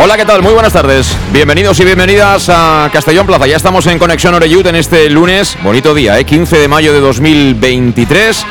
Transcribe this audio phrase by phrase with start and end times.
[0.00, 0.42] Hola, ¿qué tal?
[0.42, 1.12] Muy buenas tardes.
[1.32, 3.48] Bienvenidos y bienvenidas a Castellón Plaza.
[3.48, 5.58] Ya estamos en Conexión Oreyud en este lunes.
[5.64, 6.24] Bonito día, ¿eh?
[6.24, 8.46] 15 de mayo de 2023.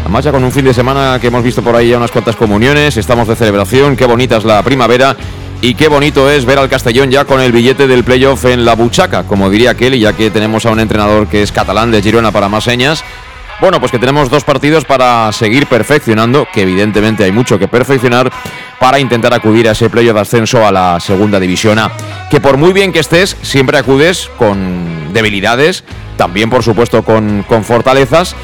[0.00, 2.34] Además ya con un fin de semana que hemos visto por ahí ya unas cuantas
[2.34, 2.96] comuniones.
[2.96, 3.94] Estamos de celebración.
[3.94, 5.16] Qué bonita es la primavera.
[5.62, 8.74] Y qué bonito es ver al Castellón ya con el billete del playoff en la
[8.74, 12.32] buchaca, como diría Kelly, ya que tenemos a un entrenador que es catalán de Girona
[12.32, 13.04] para más señas.
[13.60, 18.30] Bueno, pues que tenemos dos partidos para seguir perfeccionando, que evidentemente hay mucho que perfeccionar
[18.80, 21.90] para intentar acudir a ese playo de ascenso a la segunda división A.
[22.30, 25.84] Que por muy bien que estés, siempre acudes con debilidades,
[26.16, 28.36] también por supuesto con, con fortalezas,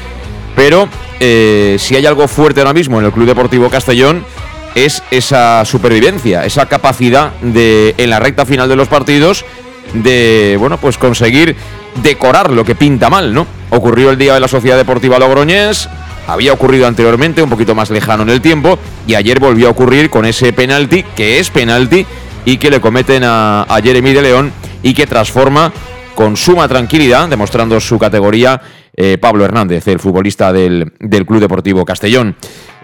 [0.55, 4.25] pero eh, si hay algo fuerte ahora mismo en el Club Deportivo Castellón
[4.73, 9.45] es esa supervivencia, esa capacidad de en la recta final de los partidos
[9.93, 11.55] de bueno pues conseguir
[12.03, 13.47] decorar lo que pinta mal, ¿no?
[13.69, 15.87] Ocurrió el día de la Sociedad Deportiva Logroñés,
[16.27, 20.09] había ocurrido anteriormente, un poquito más lejano en el tiempo, y ayer volvió a ocurrir
[20.09, 22.05] con ese penalti, que es penalti,
[22.45, 25.71] y que le cometen a, Jeremy de León, y que transforma
[26.13, 28.61] con suma tranquilidad, demostrando su categoría,
[28.95, 32.35] eh, Pablo Hernández, el futbolista del, del Club Deportivo Castellón.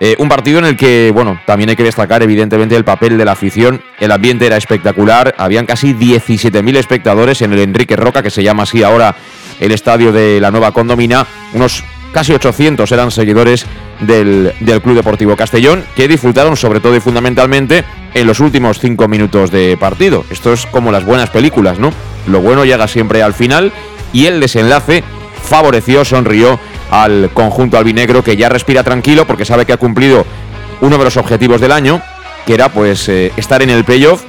[0.04, 3.24] Eh, un partido en el que, bueno, también hay que destacar evidentemente el papel de
[3.24, 3.84] la afición.
[4.00, 5.36] El ambiente era espectacular.
[5.38, 9.16] Habían casi 17.000 espectadores en el Enrique Roca, que se llama así ahora
[9.60, 11.28] el estadio de la nueva condomina.
[11.54, 11.84] Unos
[12.14, 13.66] casi 800 eran seguidores
[14.02, 17.84] del, del Club Deportivo Castellón, que disfrutaron sobre todo y fundamentalmente
[18.14, 20.26] en los últimos cinco minutos de partido.
[20.30, 21.92] Esto es como las buenas películas, ¿no?
[22.28, 23.72] Lo bueno llega siempre al final
[24.14, 25.04] y el desenlace
[25.44, 30.26] favoreció, sonrió al conjunto albinegro que ya respira tranquilo porque sabe que ha cumplido
[30.82, 32.02] uno de los objetivos del año,
[32.46, 34.24] que era pues eh, estar en el playoff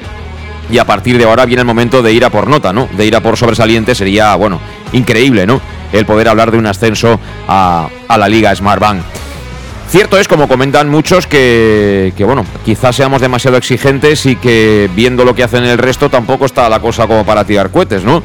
[0.70, 2.88] y a partir de ahora viene el momento de ir a por nota, ¿no?
[2.96, 4.60] De ir a por sobresaliente sería, bueno,
[4.92, 5.60] increíble, ¿no?
[5.92, 9.02] El poder hablar de un ascenso a, la Liga Smart Bank.
[9.88, 15.34] Cierto es, como comentan muchos, que, bueno, quizás seamos demasiado exigentes y que viendo lo
[15.34, 18.22] que hacen el resto tampoco está la cosa como para tirar cohetes, ¿no?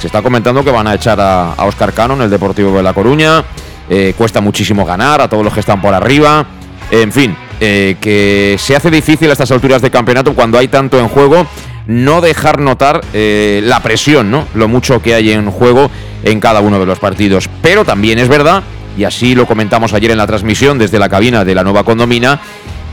[0.00, 2.84] Se está comentando que van a echar a, a Oscar Cano en el Deportivo de
[2.84, 3.42] La Coruña,
[3.90, 6.46] eh, cuesta muchísimo ganar a todos los que están por arriba.
[6.90, 10.98] En fin, eh, que se hace difícil a estas alturas de campeonato cuando hay tanto
[10.98, 11.46] en juego
[11.88, 14.46] no dejar notar eh, la presión, ¿no?
[14.54, 15.90] Lo mucho que hay en juego
[16.22, 17.48] en cada uno de los partidos.
[17.62, 18.62] Pero también es verdad,
[18.96, 22.40] y así lo comentamos ayer en la transmisión desde la cabina de la nueva condomina,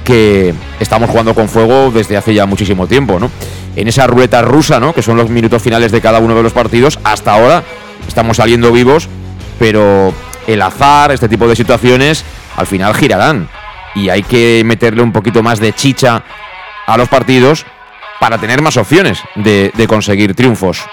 [0.05, 3.29] que estamos jugando con fuego desde hace ya muchísimo tiempo, ¿no?
[3.75, 4.93] En esa ruleta rusa, ¿no?
[4.93, 7.63] Que son los minutos finales de cada uno de los partidos, hasta ahora
[8.07, 9.09] estamos saliendo vivos,
[9.59, 10.13] pero
[10.47, 12.23] el azar, este tipo de situaciones,
[12.55, 13.49] al final girarán.
[13.93, 16.23] Y hay que meterle un poquito más de chicha
[16.87, 17.65] a los partidos
[18.19, 20.85] para tener más opciones de, conseguir triunfos.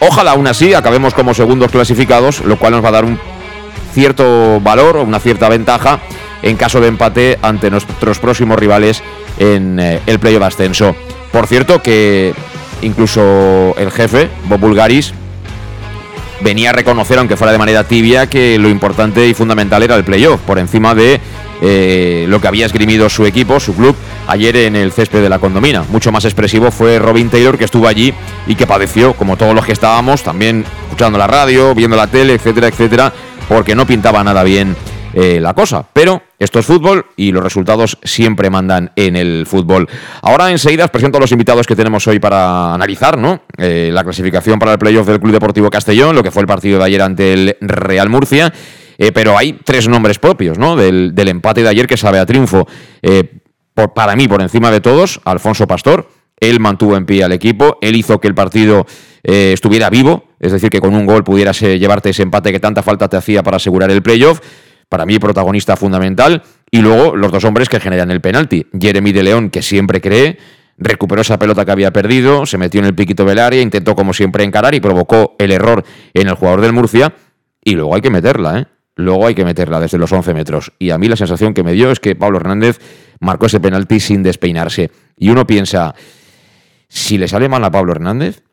[0.00, 3.18] Ojalá aún así acabemos como segundos clasificados, lo cual nos va a dar un
[3.92, 6.00] cierto valor o una cierta ventaja
[6.42, 9.02] en caso de empate ante nuestros próximos rivales
[9.38, 10.94] en eh, el playoff ascenso.
[11.32, 12.34] Por cierto que
[12.82, 15.14] incluso el jefe, Bob Bulgaris,
[16.40, 20.04] venía a reconocer, aunque fuera de manera tibia, que lo importante y fundamental era el
[20.04, 21.20] playoff, por encima de
[21.66, 23.96] eh, lo que había esgrimido su equipo, su club,
[24.26, 25.82] ayer en el césped de la condomina.
[25.88, 28.12] Mucho más expresivo fue Robin Taylor, que estuvo allí
[28.46, 32.34] y que padeció, como todos los que estábamos, también escuchando la radio, viendo la tele,
[32.34, 33.10] etcétera, etcétera,
[33.48, 34.76] porque no pintaba nada bien
[35.14, 35.86] eh, la cosa.
[35.90, 39.88] Pero esto es fútbol y los resultados siempre mandan en el fútbol.
[40.20, 43.40] Ahora enseguida os presento a los invitados que tenemos hoy para analizar ¿no?
[43.56, 46.78] Eh, la clasificación para el playoff del Club Deportivo Castellón, lo que fue el partido
[46.78, 48.52] de ayer ante el Real Murcia.
[48.98, 50.76] Eh, pero hay tres nombres propios ¿no?
[50.76, 52.66] del, empate de ayer que sabe a triunfo.
[53.94, 56.08] para mí, por encima de todos, Alfonso Pastor.
[56.38, 58.86] Él mantuvo en pie al equipo, él hizo que el partido
[59.22, 63.08] estuviera vivo, es decir, que con un gol pudieras llevarte ese empate que tanta falta
[63.08, 64.40] te hacía para asegurar el playoff
[64.88, 68.66] para mí protagonista fundamental, y luego los dos hombres que generan el penalti.
[68.78, 70.38] Jeremy de León, que siempre cree,
[70.78, 74.12] recuperó esa pelota que había perdido, se metió en el piquito del área, intentó como
[74.12, 77.14] siempre encarar y provocó el error en el jugador del Murcia.
[77.64, 78.66] Y luego hay que meterla, ¿eh?
[78.96, 80.72] Luego hay que meterla desde los 11 metros.
[80.78, 82.78] Y a mí la sensación que me dio es que Pablo Hernández
[83.20, 84.90] marcó ese penalti sin despeinarse.
[85.16, 85.94] Y uno piensa,
[86.88, 88.44] si le sale mal a Pablo Hernández,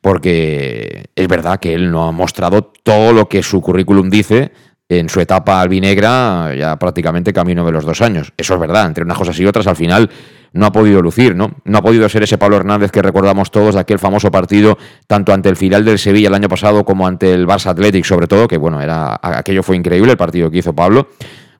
[0.00, 4.52] porque es verdad que él no ha mostrado todo lo que su currículum dice
[4.88, 8.32] en su etapa albinegra, ya prácticamente camino de los dos años.
[8.36, 10.10] Eso es verdad, entre unas cosas y otras, al final
[10.52, 11.50] no ha podido lucir, ¿no?
[11.64, 15.32] No ha podido ser ese Pablo Hernández que recordamos todos de aquel famoso partido, tanto
[15.32, 18.48] ante el final del Sevilla el año pasado como ante el Barça Athletic, sobre todo,
[18.48, 21.08] que bueno, era aquello fue increíble el partido que hizo Pablo.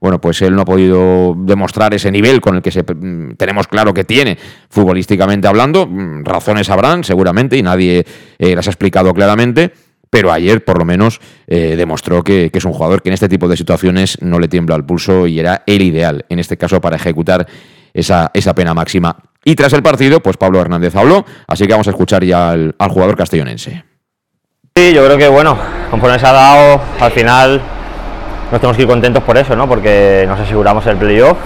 [0.01, 3.69] Bueno, pues él no ha podido demostrar ese nivel con el que se, mm, tenemos
[3.69, 4.37] claro que tiene,
[4.69, 5.87] futbolísticamente hablando.
[5.87, 8.05] Mm, razones habrán, seguramente, y nadie
[8.39, 9.73] eh, las ha explicado claramente
[10.13, 13.49] pero ayer por lo menos eh, demostró que, es un jugador que en este tipo
[13.49, 16.97] de situaciones no le tiembla el pulso y era el ideal, en este caso, para
[16.97, 17.47] ejecutar
[17.93, 19.17] esa, esa pena máxima.
[19.45, 22.75] Y tras el partido, pues Pablo Hernández habló, así que vamos a escuchar ya al,
[22.91, 23.85] jugador castellonense.
[24.75, 25.57] Sí, yo creo que bueno,
[25.91, 27.61] conforme se ha dado, al final
[28.51, 29.69] nos tenemos que ir contentos por eso, ¿no?
[29.69, 31.37] Porque nos aseguramos el playoff,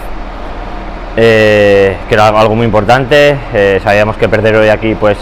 [1.16, 3.36] eh, que era algo muy importante.
[3.54, 5.16] Eh, sabíamos que perder hoy aquí, pues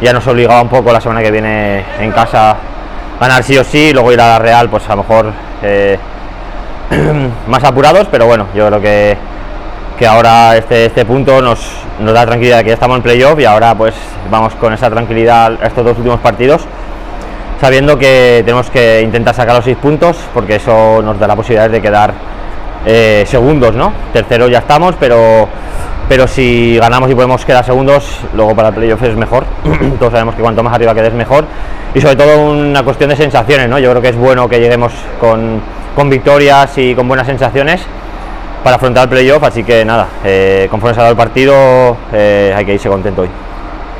[0.00, 2.56] ya nos obligaba un poco la semana que viene en casa
[3.20, 5.32] ganar sí o sí, luego ir a la Real, pues a lo mejor
[5.62, 5.98] eh,
[7.48, 9.16] más apurados, pero bueno, yo creo que
[10.02, 11.60] que ahora este, este punto nos,
[12.00, 13.94] nos da tranquilidad que ya estamos en playoff y ahora pues
[14.32, 16.62] vamos con esa tranquilidad a estos dos últimos partidos,
[17.60, 21.70] sabiendo que tenemos que intentar sacar los seis puntos, porque eso nos da la posibilidad
[21.70, 22.14] de quedar
[22.84, 23.92] eh, segundos, ¿no?
[24.12, 25.48] Tercero ya estamos, pero,
[26.08, 28.04] pero si ganamos y podemos quedar segundos,
[28.34, 29.44] luego para el playoff es mejor.
[30.00, 31.44] Todos sabemos que cuanto más arriba quedes mejor.
[31.94, 33.78] Y sobre todo una cuestión de sensaciones, ¿no?
[33.78, 35.60] Yo creo que es bueno que lleguemos con,
[35.94, 37.86] con victorias y con buenas sensaciones
[38.62, 42.54] para afrontar el playoff, así que nada, eh, conforme se ha dado el partido eh,
[42.56, 43.28] hay que irse contento hoy.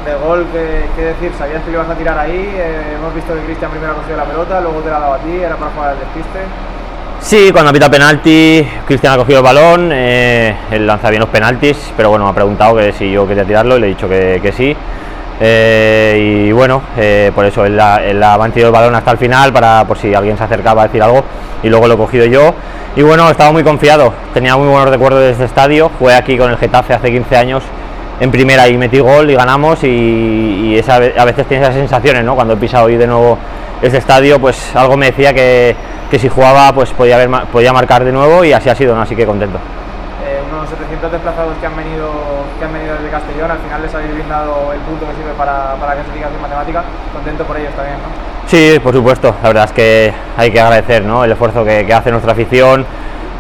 [0.05, 1.32] De gol, ¿qué, decir?
[1.38, 2.53] ¿Sabías que ibas a tirar ahí?
[2.56, 5.14] Eh, hemos visto que Cristian primero ha cogido la pelota, luego te la ha dado
[5.14, 6.38] a ti, era para jugar al despiste.
[7.20, 11.93] Sí, cuando ha pitado penalti, Cristian ha cogido el balón, él lanza bien los penaltis,
[11.97, 14.41] pero bueno, me ha preguntado que si yo quería tirarlo y le he dicho que,
[14.43, 14.76] que sí.
[15.41, 16.82] y bueno,
[17.32, 20.37] por eso él, él, ha mantenido el balón hasta el final para por si alguien
[20.37, 21.23] se acercaba a decir algo
[21.62, 22.55] y luego lo he cogido yo.
[22.94, 26.50] Y bueno, estaba muy confiado, tenía muy buenos recuerdos de este estadio, jugué aquí con
[26.50, 27.62] el Getafe hace 15 años
[28.21, 32.35] en primera y metí gol y ganamos y, a veces tienes esas sensaciones, ¿no?
[32.35, 33.39] Cuando he pisado hoy de nuevo
[33.81, 35.75] este estadio, pues algo me decía que,
[36.11, 39.00] que si jugaba pues podía, haber, podía marcar de nuevo y así ha sido, ¿no?
[39.00, 39.56] así que contento.
[40.27, 42.11] Eh, unos 700 desplazados que han venido
[42.59, 45.77] que han venido desde Castellón, al final les habéis brindado el punto que sirve para,
[45.81, 48.31] para la clasificación matemática, contento por ellos también, ¿no?
[48.53, 49.35] Sí, por supuesto.
[49.43, 51.25] La verdad es que hay que agradecer ¿no?
[51.25, 52.85] el esfuerzo que, hace nuestra afición.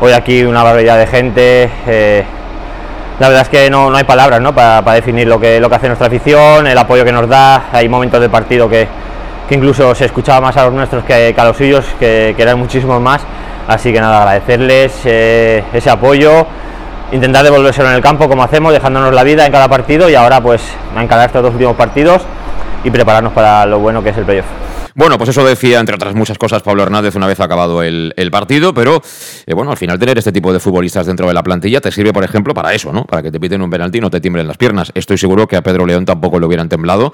[0.00, 1.70] Hoy aquí una barbaridad de gente.
[1.86, 2.24] Eh,
[3.20, 4.54] la verdad es que no, hay palabras ¿no?
[4.54, 7.64] para, definir lo que, lo que hace nuestra afición, el apoyo que nos da.
[7.72, 8.88] Hay momentos del partido que,
[9.50, 13.20] incluso se escuchaba más a los nuestros que, a los suyos, que, eran muchísimos más.
[13.68, 16.46] Así que nada, agradecerles eh, ese apoyo,
[17.12, 20.40] intentar devolvérselo en el campo como hacemos, dejándonos la vida en cada partido y ahora
[20.40, 20.62] pues
[20.98, 22.22] encarar estos dos últimos partidos
[22.82, 24.46] y prepararnos para lo bueno que es el playoff.
[24.94, 28.74] Bueno, pues eso decía, entre otras muchas cosas, Pablo Hernández una vez acabado el, partido,
[28.74, 29.00] pero
[29.46, 32.12] eh, bueno, al final tener este tipo de futbolistas dentro de la plantilla te sirve,
[32.12, 33.04] por ejemplo, para eso, ¿no?
[33.04, 34.92] Para que te piten un penalti y no te tiemblen las piernas.
[34.94, 37.12] Estoy seguro que a Pedro León tampoco le hubieran temblado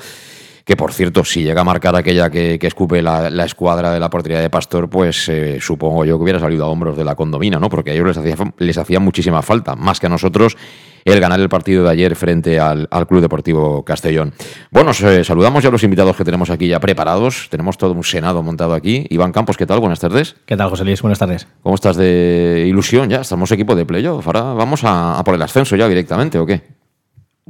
[0.69, 4.39] que por cierto, si llega a marcar aquella que, escupe la, escuadra de la portería
[4.39, 7.71] de Pastor, pues eh, supongo yo que hubiera salido a hombros de la condomina, ¿no?
[7.71, 10.59] Porque a ellos les hacía, les hacía muchísima falta, más que a nosotros,
[11.05, 14.33] el ganar el partido de ayer frente al, Club Deportivo Castellón.
[14.71, 17.49] Bueno, eh, saludamos ya a los invitados que tenemos aquí ya preparados.
[17.51, 19.07] Tenemos todo un senado montado aquí.
[19.11, 19.81] Iván Campos, ¿qué tal?
[19.81, 20.37] Buenas tardes.
[20.47, 21.01] ¿Qué tal, José Luis?
[21.03, 21.47] Buenas tardes.
[21.63, 23.21] ¿Cómo estás de ilusión ya?
[23.21, 24.27] Estamos equipo de playoff.
[24.27, 26.79] Ahora vamos a, a por el ascenso ya directamente, ¿o qué?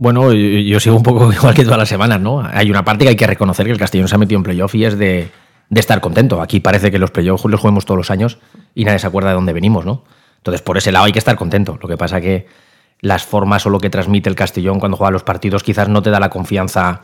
[0.00, 2.40] Bueno, yo sigo un poco igual que todas las semanas, ¿no?
[2.40, 4.74] Hay una parte que hay que reconocer que el Castellón se ha metido en playoff
[4.76, 5.28] y es de,
[5.70, 6.40] estar contento.
[6.40, 8.38] Aquí parece que los playoffs los juguemos todos los años
[8.76, 10.04] y nadie se acuerda de dónde venimos, ¿no?
[10.36, 11.78] Entonces, por ese lado hay que estar contento.
[11.82, 12.46] Lo que pasa que
[13.00, 16.10] las formas o lo que transmite el Castellón cuando juega los partidos quizás no te
[16.10, 17.02] da la confianza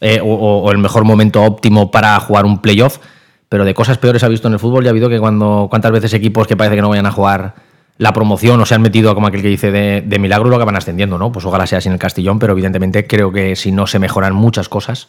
[0.00, 2.98] eh, o, el mejor momento óptimo para jugar un playoff,
[3.48, 5.90] pero de cosas peores ha visto en el fútbol y ha habido que cuando cuántas
[5.90, 7.54] veces equipos que parece que no vayan a jugar
[7.98, 11.18] la promoción o se han metido, como aquel que dice, de, milagro, lo van ascendiendo,
[11.18, 11.32] ¿no?
[11.32, 14.34] Pues ojalá sea así en el Castellón, pero evidentemente creo que si no se mejoran
[14.34, 15.08] muchas cosas,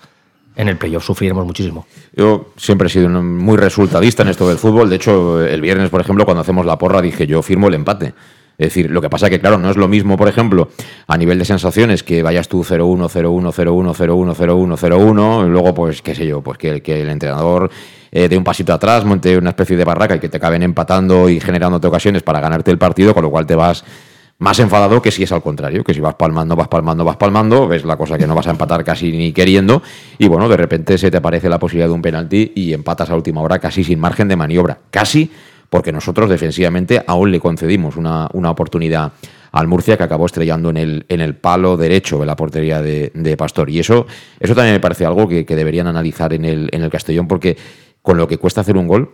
[0.56, 1.86] en el playoff sufriremos muchísimo.
[2.16, 4.90] Yo siempre he sido muy resultadista en esto del fútbol.
[4.90, 8.14] De hecho, el viernes, por ejemplo, cuando hacemos la porra, dije yo firmo el empate.
[8.60, 10.68] Es decir, lo que pasa que, claro, no es lo mismo, por ejemplo,
[11.08, 15.74] a nivel de sensaciones, que vayas tú 0-1, 0-1, 0-1, 0-1, 0-1, 0-1, y luego,
[15.74, 17.72] pues, qué sé yo, pues que, que el entrenador
[18.12, 21.30] eh, de un pasito atrás, monte una especie de barraca y que te acaben empatando
[21.30, 23.86] y generándote ocasiones para ganarte el partido, con lo cual te vas
[24.40, 27.68] Más enfadado que si es al contrario, que si vas palmando, vas palmando, vas palmando,
[27.68, 29.84] ves la cosa que no vas a empatar casi ni queriendo,
[30.18, 33.16] y bueno, de repente se te aparece la posibilidad de un penalti y empatas a
[33.16, 34.80] última hora casi sin margen de maniobra.
[34.92, 35.30] Casi
[35.70, 39.12] porque nosotros defensivamente aún le concedimos una, una oportunidad
[39.52, 43.12] al Murcia que acabó estrellando en el, en el palo derecho de la portería de,
[43.14, 43.70] de Pastor.
[43.70, 44.06] Y eso,
[44.40, 47.58] eso también me parece algo que, que deberían analizar en el, en el Castellón, porque
[48.02, 49.12] con lo que cuesta hacer un gol,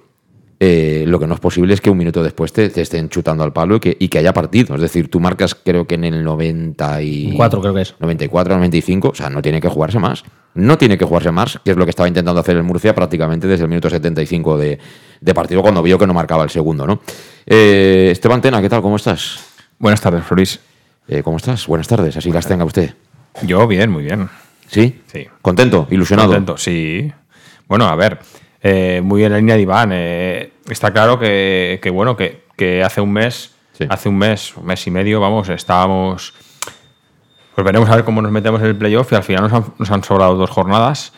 [0.68, 3.44] eh, lo que no es posible es que un minuto después te, te estén chutando
[3.44, 4.74] al palo y que, y que haya partido.
[4.76, 7.96] Es decir, tú marcas creo que en el 94, Cuatro, creo que es.
[8.00, 10.24] 94, 95, o sea, no tiene que jugarse más.
[10.56, 13.46] No tiene que jugarse más, que es lo que estaba intentando hacer el Murcia prácticamente
[13.46, 14.80] desde el minuto 75 de,
[15.22, 17.02] de partido, cuando vio que no marcaba el segundo, ¿no?
[17.46, 18.82] Eh, Esteban Tena, ¿qué tal?
[18.82, 19.40] ¿Cómo estás?
[19.78, 20.60] Buenas tardes, Floris.
[21.08, 21.68] Eh, ¿Cómo estás?
[21.68, 22.94] Buenas tardes, así las tenga usted.
[23.44, 24.30] Yo bien, muy bien.
[24.68, 25.02] ¿Sí?
[25.12, 25.28] Sí.
[25.42, 25.88] ¿Contento?
[25.92, 26.30] ¿Ilusionado?
[26.30, 27.12] Contento, sí.
[27.68, 28.20] Bueno, a ver,
[28.64, 29.90] eh, muy en la línea de Iván.
[29.94, 33.86] eh, está claro que, que, bueno, que, que hace un mes, Sí.
[33.90, 36.34] hace un mes, un mes y medio, vamos, estábamos.
[37.54, 39.66] Pues veremos a ver cómo nos metemos en el playoff y al final nos han,
[39.78, 41.12] nos han sobrado dos jornadas.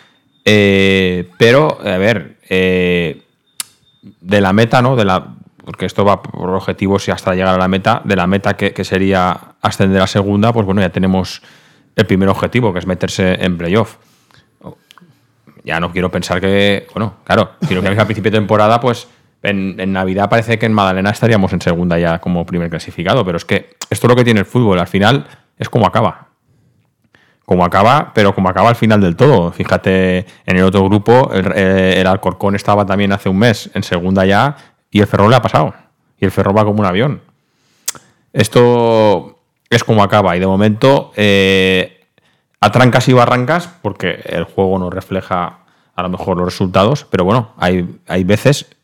[0.43, 3.21] Eh, pero, a ver, eh,
[4.21, 4.95] de la meta, ¿no?
[4.95, 8.25] De la, porque esto va por objetivos y hasta llegar a la meta, de la
[8.25, 11.43] meta que, que sería ascender a segunda, pues bueno, ya tenemos
[11.95, 13.97] el primer objetivo, que es meterse en playoff.
[15.63, 19.07] Ya no quiero pensar que, bueno, claro, lo que a principio de temporada, pues
[19.49, 23.45] en, Navidad parece que en Madalena estaríamos en segunda ya como primer clasificado, pero es
[23.45, 25.27] que esto es lo que tiene el fútbol, al final
[25.57, 26.27] es como acaba
[27.47, 29.53] como acaba, pero como acaba al final del todo.
[29.53, 34.25] Fíjate, en el otro grupo, el, eh, Alcorcón estaba también hace un mes en segunda
[34.25, 34.57] ya
[34.91, 35.73] y el Ferrol le ha pasado.
[36.19, 37.21] Y el Ferrol va como un avión.
[38.33, 39.39] Esto
[39.69, 42.01] es como acaba y de momento eh,
[42.59, 45.59] a trancas y barrancas, porque el juego no refleja
[45.95, 48.75] a lo mejor los resultados, pero bueno, hay, hay veces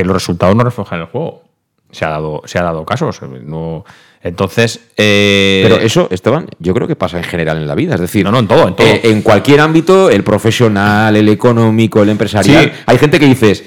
[0.00, 1.42] que los resultados no reflejan el juego.
[1.90, 3.20] Se ha dado, se ha dado casos.
[3.44, 3.84] No,
[4.22, 4.80] entonces.
[4.96, 7.94] eh, Pero eso, Esteban, yo creo que pasa en general en la vida.
[7.96, 8.86] Es decir, No, no, en todo, en todo.
[8.86, 12.82] eh, en cualquier ámbito, el profesional, el económico, el empresarial, Sí.
[12.86, 13.64] hay gente que dices.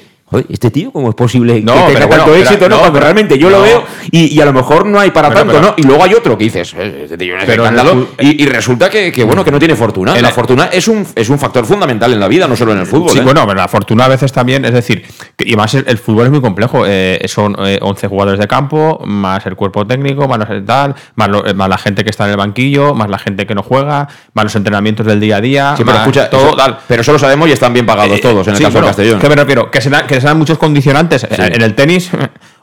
[0.50, 2.70] ¿Este tío cómo es posible No, que tenga pero tanto pero- éxito?
[2.70, 5.12] No, no, cuando pero- realmente yo lo veo y, y a lo mejor no hay
[5.12, 5.74] para tanto, pero- ¿no?
[5.78, 8.46] Y luego hay otro que dices, "Eh, este tío es Pero escándalo", el y, y
[8.46, 10.16] resulta que, que, bueno, que no tiene fortuna.
[10.16, 12.72] En la el- fortuna es un, es un factor fundamental en la vida, no solo
[12.74, 13.12] en el fútbol.
[13.12, 13.22] Sí, ¿eh?
[13.22, 15.06] bueno, pero la fortuna a veces también, es decir,
[15.40, 16.84] y más el, el fútbol es muy complejo.
[16.86, 21.30] eh, son eh, 11 jugadores de campo, más el cuerpo técnico, más, los- tal, más,
[21.30, 24.08] lo- más la gente que está en el banquillo, más la gente que no juega,
[24.34, 25.74] más los entrenamientos del día a día.
[25.78, 26.78] Sí, pero más escucha, todo, eso- tal.
[26.88, 28.88] pero eso lo sabemos y están bien pagados Eh, todos en el sí, caso bueno,
[28.88, 29.20] de Castellón.
[29.20, 29.72] ¿Qué me refiero?
[29.72, 31.26] Que se, que se dan muchos condicionantes.
[31.30, 32.10] En el tenis,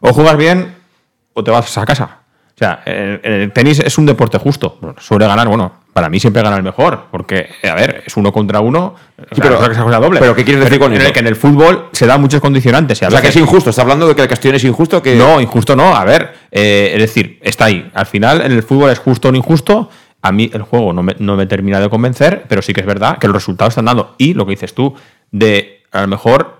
[0.00, 0.74] o juegas bien
[1.32, 2.18] o te vas a casa.
[2.54, 4.78] O sea, el, el tenis es un deporte justo.
[4.98, 7.06] Suele ganar, bueno, para mí siempre gana el mejor.
[7.10, 8.94] Porque, a ver, es uno contra uno.
[9.16, 10.20] o sea, pero- que cosa doble.
[10.20, 11.12] pero ¿qué quieres decir con eso?
[11.12, 13.00] que en el fútbol se dan muchos condicionantes.
[13.00, 13.70] y a o sea, que es injusto.
[13.70, 15.00] Está hablando de que el Castellón es injusto.
[15.00, 15.14] Que...
[15.14, 15.94] no, injusto no.
[15.96, 17.90] A ver, eh, es decir, está ahí.
[17.94, 19.88] Al final, en el fútbol es justo o no injusto.
[20.22, 22.86] A mí el juego no me, no me termina de convencer, pero sí que es
[22.86, 24.16] verdad que los resultados están dando.
[24.18, 24.94] Y lo que dices tú,
[25.30, 26.59] de a lo mejor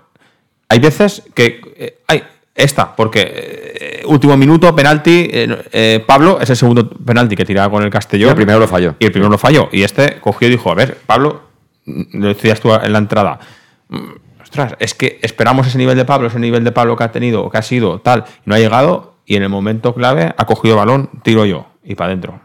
[0.71, 2.23] hay veces que eh, hay
[2.55, 7.83] esta, porque eh, último minuto, penalti, eh, Pablo es el segundo penalti que tiraba con
[7.83, 8.29] el Y Castellón.
[8.29, 8.95] el primero lo falló.
[8.97, 9.67] Y el primero lo falló.
[9.73, 11.41] Y este cogió y dijo, a ver, Pablo,
[11.85, 13.39] lo decías tú en la entrada,
[13.89, 17.11] mm, ostras, es que esperamos ese nivel de Pablo, ese nivel de Pablo que ha
[17.11, 20.45] tenido, que ha sido tal, y no ha llegado, y en el momento clave ha
[20.45, 22.39] cogido balón, tiro yo, y para adentro.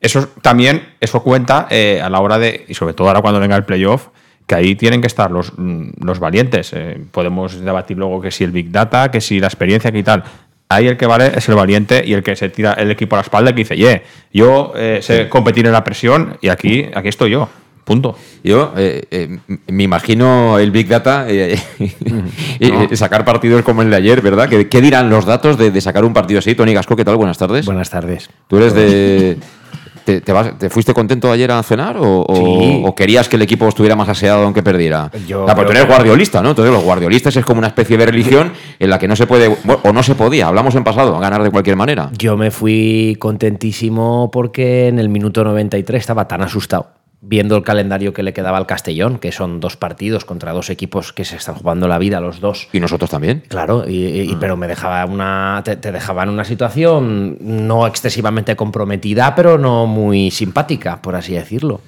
[0.00, 3.54] Eso también, eso cuenta eh, a la hora de, y sobre todo ahora cuando venga
[3.54, 4.08] el playoff,
[4.46, 6.72] que ahí tienen que estar los, mm, los valientes.
[6.72, 10.02] Eh, podemos debatir luego que si el Big Data, que si la experiencia, que y
[10.02, 10.24] tal.
[10.68, 13.18] Ahí el que vale es el valiente y el que se tira el equipo a
[13.18, 16.86] la espalda y que dice, yeah, yo eh, sé competir en la presión y aquí,
[16.94, 17.48] aquí estoy yo.
[17.84, 18.16] Punto.
[18.44, 21.58] Yo eh, eh, me imagino el Big Data eh,
[22.60, 24.48] eh, sacar partidos como el de ayer, ¿verdad?
[24.48, 26.54] ¿Qué, qué dirán los datos de, de sacar un partido así?
[26.54, 27.16] Tony Gasco, ¿qué tal?
[27.16, 27.66] Buenas tardes.
[27.66, 28.30] Buenas tardes.
[28.46, 29.38] ¿Tú eres de...
[30.04, 32.82] ¿Te, te vas- te fuiste contento ayer a cenar o, o- Sí.
[32.84, 35.10] o querías que el equipo estuviera más aseado aunque perdiera?
[35.28, 36.50] Yo porque tú eres guardiolista, ¿no?
[36.50, 39.48] Entonces los guardiolistas es como una especie de religión en la que no se puede,
[39.64, 42.10] bueno, o no se podía, hablamos en pasado, ganar de cualquier manera.
[42.18, 46.86] Yo me fui contentísimo porque en el minuto 93 estaba tan asustado
[47.24, 51.12] viendo el calendario que le quedaba al Castellón, que son dos partidos contra dos equipos
[51.12, 52.68] que se están jugando la vida los dos.
[52.72, 53.44] Y nosotros también.
[53.46, 58.56] Claro, y, y- pero me dejaba una, te, te dejaba en una situación no excesivamente
[58.56, 61.80] comprometida, pero no muy simpática, por así decirlo.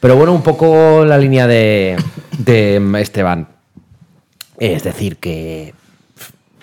[0.00, 1.96] Pero bueno, un poco la línea de,
[2.38, 3.48] de Esteban.
[4.58, 5.74] Es decir, que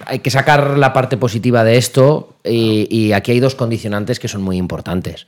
[0.06, 4.28] hay que sacar la parte positiva de esto y, y aquí hay dos condicionantes que
[4.28, 5.28] son muy importantes.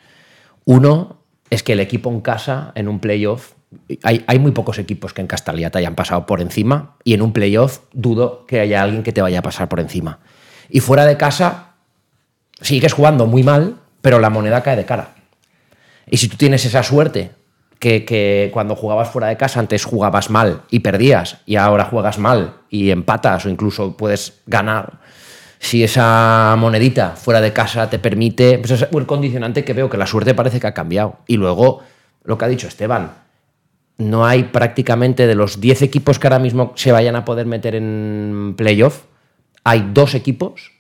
[0.65, 1.20] Uno
[1.51, 3.51] es que el equipo en casa, en un playoff,
[4.03, 7.33] hay, muy pocos equipos que en Castalia te hayan pasado por encima y en un
[7.33, 10.19] playoff dudo que haya alguien que te vaya a pasar por encima.
[10.69, 11.73] Y fuera de casa,
[12.61, 15.13] sigues jugando muy mal, pero la moneda cae de cara.
[16.09, 17.31] Y si tú tienes esa suerte,
[17.79, 22.59] que cuando jugabas fuera de casa antes jugabas mal y perdías, y ahora juegas mal
[22.69, 25.00] y empatas o incluso puedes ganar,
[25.61, 29.97] si esa monedita fuera de casa te permite, pues es el condicionante que veo que
[29.97, 31.19] la suerte parece que ha cambiado.
[31.27, 31.81] Y luego,
[32.23, 33.11] lo que ha dicho Esteban,
[33.99, 37.75] no hay prácticamente de los 10 equipos que ahora mismo se vayan a poder meter
[37.75, 39.03] en playoff,
[39.63, 40.71] hay dos equipos,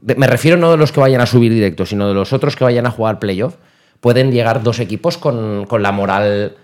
[0.00, 2.64] me refiero no de los que vayan a subir directo, sino de los otros que
[2.64, 3.56] vayan a jugar playoff,
[4.00, 6.56] pueden llegar dos equipos con, con la moral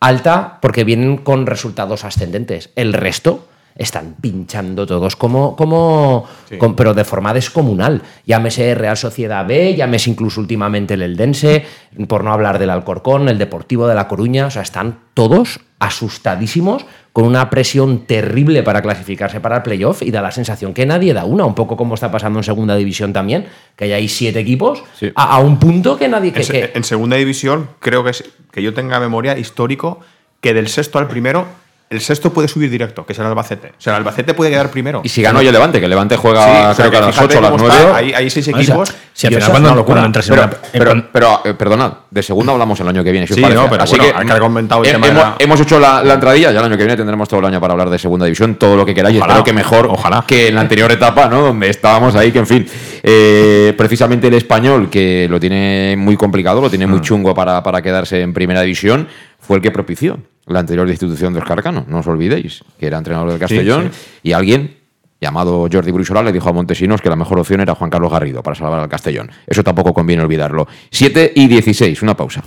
[0.00, 2.70] alta porque vienen con resultados ascendentes.
[2.74, 6.26] El resto están pinchando todos como, como
[6.58, 8.02] con- pero de forma descomunal.
[8.26, 11.64] Llámese Real Sociedad B, llámese incluso últimamente el Eldense,
[12.08, 16.84] por no hablar del Alcorcón, el Deportivo de La Coruña, o sea, están todos asustadísimos
[17.12, 21.12] con una presión terrible para clasificarse para el playoff y da la sensación que nadie
[21.12, 24.40] da una, un poco como está pasando en segunda división también, que hay ahí siete
[24.40, 25.12] equipos Sí.
[25.14, 26.32] a, a un punto que nadie...
[26.32, 30.00] Que, En, se- que- en segunda división, creo que, es- que yo tenga memoria histórico
[30.40, 31.46] que del sexto al primero,
[31.92, 33.68] el sexto puede subir directo, que es el Albacete.
[33.68, 35.00] O sea, el Albacete puede quedar primero.
[35.04, 36.96] Y si ganó hoy el Levante, que el Levante juega Sí, o sea, creo que
[36.96, 37.80] a las fíjate 8 o a las cómo 9.
[37.84, 38.94] está, Hay, hay seis O sea, equipos.
[39.12, 40.00] si al final cuando- locura.
[40.00, 43.26] cuando Pero, una- pero, en- pero, eh, perdonad, de segunda hablamos el año que viene.
[43.26, 43.60] Si os Sí, parece.
[43.60, 46.50] no, pero Así bueno, que, comentado el tema hemos, la- hemos hecho la, la entradilla,
[46.50, 48.76] ya el año que viene tendremos todo el año para hablar de segunda división, todo
[48.76, 49.16] lo que queráis.
[49.18, 50.24] Ojalá, Espero que mejor ojalá.
[50.26, 51.42] que en la anterior etapa, ¿no?
[51.42, 52.66] Donde estábamos ahí, que en fin.
[53.04, 56.90] eh, precisamente el español, que lo tiene muy complicado, lo tiene Mm.
[56.90, 59.08] muy chungo para, para quedarse en primera división,
[59.40, 61.84] fue el que propició la anterior destitución de Oscar Cano.
[61.88, 63.90] No os olvidéis, que era entrenador del Castellón
[64.22, 64.76] y alguien
[65.20, 68.42] llamado Jordi Brusola le dijo a Montesinos que la mejor opción era Juan Carlos Garrido
[68.42, 69.30] para salvar al Castellón.
[69.46, 70.66] Eso tampoco conviene olvidarlo.
[70.90, 72.42] 7 y 16, una pausa.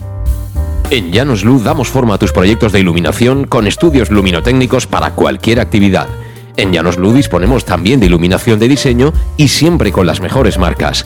[0.92, 5.60] En Llanos Luz damos forma a tus proyectos de iluminación con estudios luminotécnicos para cualquier
[5.60, 6.08] actividad.
[6.58, 11.06] En Llanos Luz disponemos también de iluminación de diseño y siempre con las mejores marcas.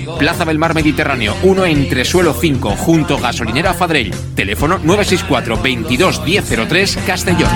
[0.21, 4.13] Plaza del Mar Mediterráneo, 1 entre suelo 5, junto Gasolinera Fadrell.
[4.35, 7.49] Teléfono 964 22 1003 Castellón.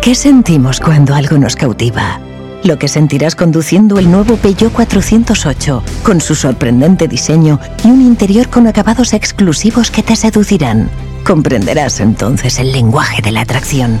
[0.00, 2.18] ¿Qué sentimos cuando algo nos cautiva?
[2.64, 8.48] Lo que sentirás conduciendo el nuevo Peugeot 408, con su sorprendente diseño y un interior
[8.48, 10.88] con acabados exclusivos que te seducirán.
[11.26, 14.00] Comprenderás entonces el lenguaje de la atracción.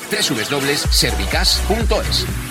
[0.09, 2.50] www.servicas.es.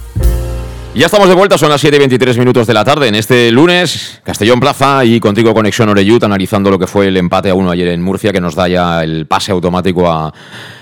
[0.93, 3.49] Ya estamos de vuelta, son las 7 y 23 minutos de la tarde en este
[3.49, 7.71] lunes, Castellón Plaza y contigo Conexión Oreyut, analizando lo que fue el empate a uno
[7.71, 10.33] ayer en Murcia, que nos da ya el pase automático a,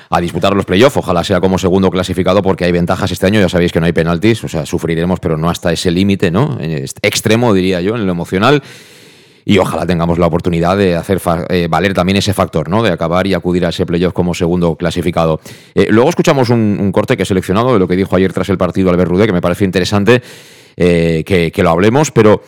[0.10, 0.98] a disputar los playoffs.
[0.98, 3.94] Ojalá sea como segundo clasificado porque hay ventajas este año, ya sabéis que no hay
[3.94, 6.58] penaltis, o sea, sufriremos, pero no hasta ese límite, ¿no?
[6.60, 8.64] Extremo, diría yo, en lo emocional.
[9.50, 12.84] Y ojalá tengamos la oportunidad de hacer eh, valer también ese factor, ¿no?
[12.84, 15.42] De acabar y acudir a ese playoff como segundo clasificado.
[15.74, 18.60] Eh, luego escuchamos un, corte que he seleccionado de lo que dijo ayer tras el
[18.60, 20.22] partido Albert Rudé, que me parece interesante
[20.78, 22.44] eh, que, lo hablemos, pero.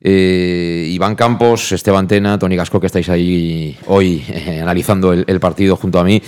[0.00, 4.24] Iván Campos, Esteban Tena, Tony Gasco, que estáis ahí hoy
[4.62, 6.22] analizando el, partido junto a mí.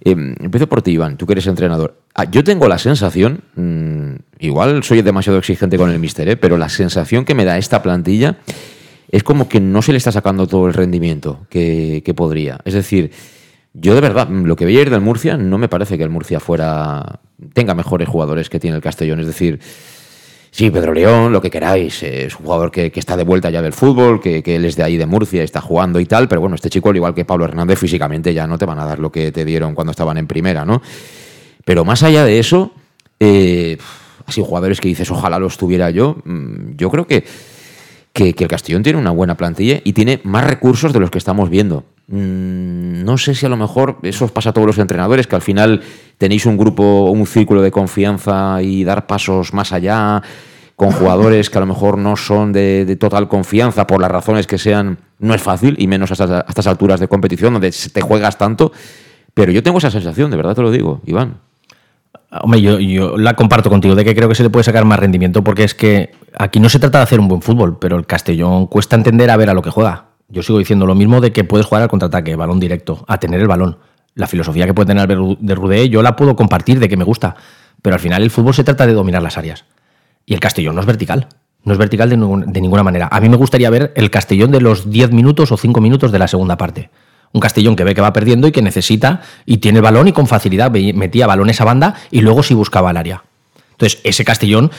[0.00, 2.00] empiezo por ti, Iván, tú que eres entrenador.
[2.14, 6.70] Ah, yo tengo la sensación, mmm, igual soy demasiado exigente con el mister, pero la
[6.70, 8.38] sensación que me da esta plantilla
[9.10, 12.60] es como que no se le está sacando todo el rendimiento que, que podría.
[12.64, 13.10] Es decir,
[13.74, 16.40] yo de verdad, lo que veía ayer del Murcia, no me parece que el Murcia
[16.40, 17.20] fuera
[17.52, 19.20] tenga mejores jugadores que tiene el Castellón.
[19.20, 19.60] Es decir,
[20.50, 23.62] sí, Pedro León, lo que queráis, es un jugador que, que está de vuelta ya
[23.62, 26.40] del fútbol, que, que, él es de ahí de Murcia, está jugando y tal, pero
[26.40, 28.98] bueno, este chico, al igual que Pablo Hernández, físicamente ya no te van a dar
[28.98, 30.82] lo que te dieron cuando estaban en primera, ¿no?
[31.64, 32.72] Pero más allá de eso,
[33.20, 33.78] eh,
[34.26, 36.16] así jugadores que dices, ojalá los tuviera yo.
[36.24, 37.24] Mm, Yo creo que,
[38.12, 41.50] que, el Castellón tiene una buena plantilla y tiene más recursos de los que estamos
[41.50, 41.84] viendo.
[42.08, 45.36] Mm, No sé si a lo mejor eso os pasa a todos los entrenadores, que
[45.36, 45.82] al final
[46.18, 50.22] tenéis un grupo, un círculo de confianza y dar pasos más allá
[50.76, 54.58] con jugadores que a lo mejor no son de, total confianza por las razones que
[54.58, 58.00] sean, no es fácil, y menos a estas, a estas alturas de competición donde te
[58.00, 58.70] juegas tanto.
[59.34, 61.40] Pero yo tengo esa sensación, de verdad te lo digo, Iván.
[62.30, 65.42] Hombre, yo, la comparto contigo, de que creo que se le puede sacar más rendimiento,
[65.42, 68.66] porque es que aquí no se trata de hacer un buen fútbol, pero el Castellón
[68.66, 70.08] cuesta entender a ver a lo que juega.
[70.28, 73.40] Yo sigo diciendo lo mismo de que puedes jugar al contraataque, balón directo, a tener
[73.40, 73.78] el balón.
[74.14, 77.36] La filosofía que puede tener de Rudé, yo la puedo compartir de que me gusta,
[77.80, 79.64] pero al final el fútbol se trata de dominar las áreas.
[80.26, 81.28] Y el Castellón no es vertical.
[81.64, 83.08] No es vertical de, de ninguna manera.
[83.10, 86.18] A mí me gustaría ver el Castellón de los 10 minutos o 5 minutos de
[86.18, 86.90] la segunda parte.
[87.32, 90.12] Un Castellón que ve que va perdiendo y que necesita y tiene el balón y
[90.12, 93.22] con facilidad metía balones a banda y luego sí buscaba el área.
[93.72, 94.70] Entonces, ese Castellón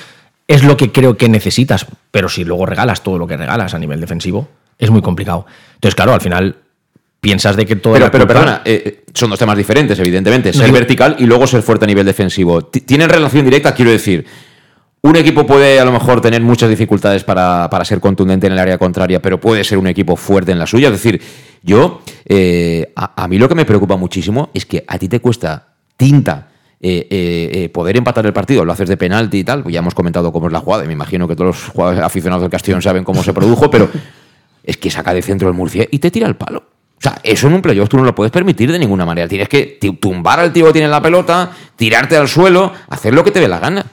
[0.47, 3.79] es lo que creo que necesitas, pero si luego regalas todo lo que regalas a
[3.79, 4.47] nivel defensivo,
[4.79, 5.45] es muy complicado.
[5.75, 6.55] Entonces, claro, al final
[7.21, 10.51] piensas de que todo Pero, pero perdona, eh, eh, son dos temas diferentes, evidentemente.
[10.53, 12.63] Ser vertical y luego ser fuerte a nivel defensivo.
[12.63, 13.73] Ti- ¿Tienen relación directa?
[13.75, 14.25] Quiero decir,
[15.01, 18.59] un equipo puede a lo mejor tener muchas dificultades para, para ser contundente en el
[18.59, 20.88] área contraria, pero puede ser un equipo fuerte en la suya.
[20.88, 21.21] Es decir,
[21.63, 25.67] yo, eh, a, mí lo que me preocupa muchísimo es que a ti te cuesta
[25.95, 26.47] tinta.
[26.81, 29.93] eh, eh, eh, poder empatar el partido, lo haces de penalti y tal, ya hemos
[29.93, 32.81] comentado cómo es la jugada, y me imagino que todos los jugadores aficionados del Castellón
[32.81, 33.89] saben cómo se produjo, pero
[34.63, 36.59] es que saca de centro el Murcia y te tira el palo.
[36.97, 39.27] O sea, eso en un playoff tú no lo puedes permitir de ninguna manera.
[39.27, 43.31] Tienes que tumbar al tío que tiene la pelota, tirarte al suelo, hacer lo que
[43.31, 43.85] te dé la gana.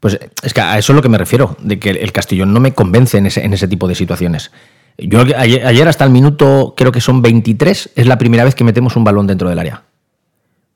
[0.00, 2.60] Pues es que a eso es lo que me refiero, de que el Castellón no
[2.60, 4.50] me convence en ese, en ese tipo de situaciones.
[4.96, 8.64] Yo ayer, ayer hasta el minuto, creo que son 23, es la primera vez que
[8.64, 9.84] metemos un balón dentro del área.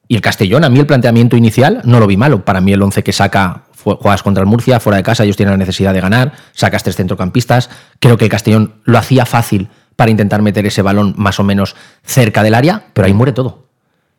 [0.08, 2.44] Y el Castellón, a mí el planteamiento inicial no lo vi malo.
[2.44, 5.52] Para mí el 11 que saca, juegas contra el Murcia, fuera de casa, ellos tienen
[5.52, 7.70] la necesidad de ganar, sacas tres centrocampistas.
[7.98, 11.76] Creo que el Castellón lo hacía fácil para intentar meter ese balón más o menos
[12.04, 13.68] cerca del área, pero ahí muere todo.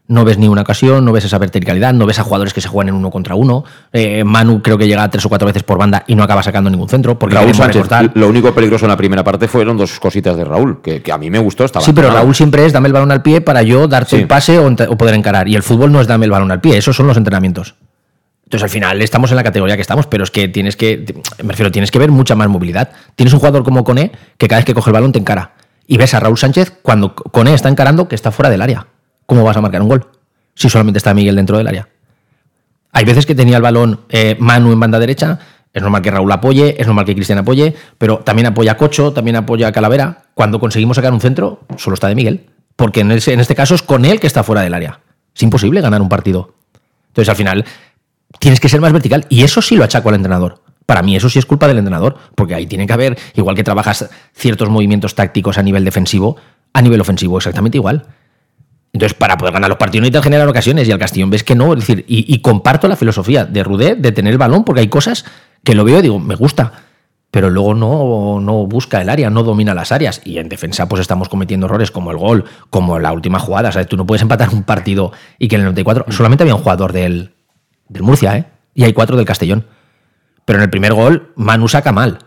[0.05, 2.67] No ves ni una ocasión, no ves esa verticalidad, no ves a jugadores que se
[2.67, 3.63] juegan en uno contra uno.
[3.93, 6.69] Eh, Manu creo que llega tres o cuatro veces por banda y no acaba sacando
[6.69, 7.17] ningún centro.
[7.17, 10.81] Porque Raúl Sánchez, lo único peligroso en la primera parte fueron dos cositas de Raúl,
[10.81, 11.63] que, que a mí me gustó.
[11.63, 12.11] Estaba Sí, pero.
[12.11, 14.21] Raúl siempre es dame el balón al pie para yo darte Sí.
[14.23, 15.47] un pase o poder encarar.
[15.47, 17.75] Y el fútbol no es dame el balón al pie, esos son los entrenamientos.
[18.43, 21.49] Entonces al final estamos en la categoría que estamos, pero es que tienes que, me
[21.53, 22.89] refiero, tienes que ver mucha más movilidad.
[23.15, 25.53] Tienes un jugador como Cone que cada vez que coge el balón te encara.
[25.87, 28.87] Y ves a Raúl Sánchez cuando Cone está encarando que está fuera del área.
[29.25, 30.07] ¿Cómo vas a marcar un gol?
[30.55, 31.87] Si solamente está Miguel dentro del área.
[32.91, 35.39] Hay veces que tenía el balón eh, Manu en banda derecha,
[35.73, 39.11] es normal que Raúl apoye, es normal que Cristian apoye, pero también apoya a Cocho,
[39.11, 40.25] también apoya a Calavera.
[40.35, 42.45] Cuando conseguimos sacar un centro, solo está de Miguel.
[42.75, 44.99] Porque en, en este caso es con él que está fuera del área.
[45.35, 46.53] Es imposible ganar un partido.
[47.07, 47.65] Entonces al final
[48.39, 50.61] tienes que ser más vertical y eso sí lo achaco al entrenador.
[50.85, 53.63] Para mí eso sí es culpa del entrenador, porque ahí tiene que haber, igual que
[53.63, 56.35] trabajas ciertos movimientos tácticos a nivel defensivo,
[56.73, 58.05] a nivel ofensivo exactamente igual.
[58.93, 61.73] Entonces, para poder ganar los partidos necesitas generar ocasiones y al Castellón ves que no.
[61.73, 64.87] Es decir, y, y comparto la filosofía de Rudé de tener el balón porque hay
[64.87, 65.25] cosas
[65.63, 66.73] que lo veo y digo, me gusta,
[67.33, 70.21] pero luego no, no busca el área, no domina las áreas.
[70.23, 73.71] Y en defensa, pues estamos cometiendo errores como el gol, como la última jugada.
[73.71, 73.87] ¿sabes?
[73.87, 76.93] Tú no puedes empatar un partido y que en el 94 solamente había un jugador
[76.93, 77.33] del,
[77.89, 78.45] del Murcia, ¿eh?
[78.75, 79.65] Y hay cuatro del Castellón.
[80.45, 82.19] Pero en el primer gol, Manu saca mal.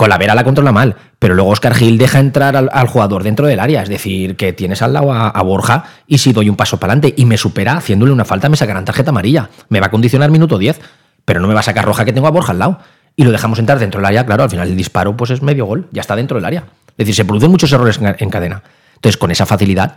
[0.00, 3.82] Colavera la controla mal, pero luego Oscar Gil deja entrar al, jugador dentro del área.
[3.82, 6.94] Es decir, que tienes al lado a, a Borja y si doy un paso para
[6.94, 9.50] adelante y me supera haciéndole una falta, me sacarán tarjeta amarilla.
[9.68, 10.80] Me va a condicionar minuto 10,
[11.26, 12.78] pero no me va a sacar roja que tengo a Borja al lado.
[13.14, 15.66] Y lo dejamos entrar dentro del área, claro, al final el disparo pues es medio
[15.66, 16.64] gol, ya está dentro del área.
[16.92, 18.62] Es decir, se producen muchos errores en, en cadena.
[18.94, 19.96] Entonces, con esa facilidad,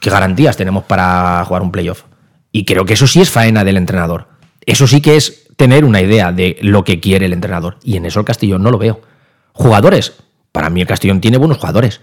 [0.00, 2.04] ¿qué garantías tenemos para jugar un playoff?
[2.52, 4.28] Y creo que eso sí es faena del entrenador.
[4.66, 7.78] Eso sí que es tener una idea de lo que quiere el entrenador.
[7.82, 9.00] Y en eso el Castellón no lo veo.
[9.52, 10.14] Jugadores.
[10.52, 12.00] Para mí el Castellón tiene buenos jugadores.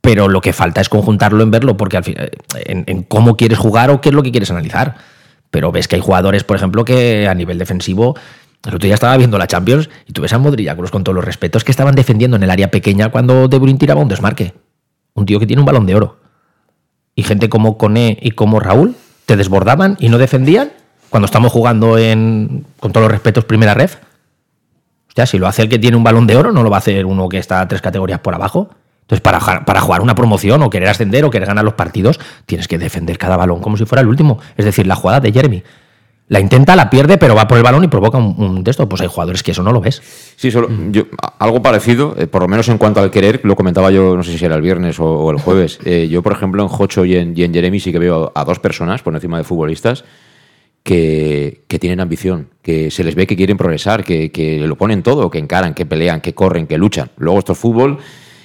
[0.00, 2.30] Pero lo que falta es conjuntarlo en verlo, porque al final,
[2.64, 4.96] en, en cómo quieres jugar o qué es lo que quieres analizar.
[5.50, 8.16] Pero ves que hay jugadores, por ejemplo, que a nivel defensivo.
[8.64, 11.24] El otro día estaba viendo la Champions y tú ves a Modric, con todos los
[11.24, 14.54] respetos, que estaban defendiendo en el área pequeña cuando De Bruyne tiraba un desmarque.
[15.14, 16.20] Un tío que tiene un balón de oro.
[17.14, 18.94] Y gente como Coné y como Raúl
[19.26, 20.72] te desbordaban y no defendían
[21.10, 23.96] cuando estamos jugando en, con todos los respetos, primera ref.
[25.08, 26.78] Hostia, si lo hace el que tiene un balón de oro, no lo va a
[26.78, 28.70] hacer uno que está tres categorías por abajo.
[29.02, 32.78] Entonces, para, jugar una promoción o querer ascender o querer ganar los partidos, tienes que
[32.78, 34.38] defender cada balón como si fuera el último.
[34.56, 35.64] Es decir, la jugada de Jeremy.
[36.28, 38.88] La intenta, la pierde, pero va por el balón y provoca un, un texto.
[38.88, 40.00] Pues hay jugadores que eso no lo ves.
[40.36, 41.06] Sí, solo, yo,
[41.40, 44.38] algo parecido, eh, por lo menos en cuanto al querer, lo comentaba yo, no sé
[44.38, 45.80] si era el viernes o, o el jueves.
[45.90, 48.44] Eh, yo, por ejemplo, en Jocho y en, y en Jeremy sí que veo a
[48.44, 50.04] dos personas por encima de futbolistas
[50.82, 55.02] que, que tienen ambición, que se les ve que quieren progresar, que, que lo ponen
[55.02, 57.10] todo, que encaran, que pelean, que corren, que luchan.
[57.16, 57.98] Luego esto es fútbol.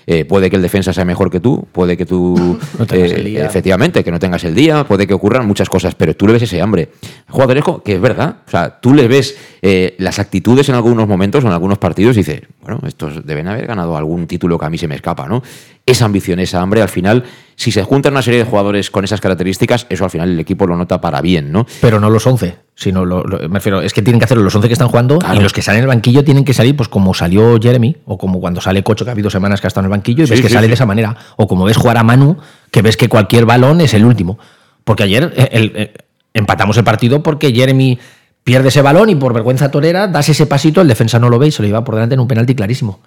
[0.08, 3.24] eh, puede que el defensa sea mejor que tú, puede que tú, tengas eh, el
[3.26, 3.46] día.
[3.46, 6.44] efectivamente, que no tengas el día, puede que ocurran muchas cosas, pero tú le ves
[6.44, 6.90] ese hambre.
[7.28, 11.44] Jugadores que es verdad, o sea, tú le ves eh, las actitudes en algunos momentos
[11.44, 14.70] o en algunos partidos y dices, bueno, estos deben haber ganado algún título que a
[14.70, 15.42] mí se me escapa, ¿no?
[15.88, 19.22] Esa ambición, esa hambre, al final, si se juntan una serie de jugadores con esas
[19.22, 21.68] características, eso al final el equipo lo nota para bien, ¿no?
[21.80, 24.56] Pero no los 11, sino lo- lo- me refiero, es que tienen que hacerlo los
[24.56, 25.40] 11 que están jugando Claro.
[25.40, 28.18] y los que salen en el banquillo tienen que salir pues como salió Jeremy o
[28.18, 30.28] como cuando sale Cocho que ha habido semanas que ha estado en el banquillo y
[30.28, 30.70] Sí, ves que sí, sale sí.
[30.70, 32.38] de esa manera o como ves jugar a Manu
[32.72, 34.40] que ves que cualquier balón es el último.
[34.84, 35.94] Porque ayer eh, el- eh,
[36.34, 38.00] empatamos el partido porque Jeremy
[38.44, 41.48] pierde ese balón y por vergüenza torera das ese pasito, el defensa no lo ve
[41.48, 43.02] y se lo lleva por delante en un penalti clarísimo.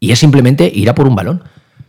[0.00, 1.44] Y es simplemente ir a por un balón.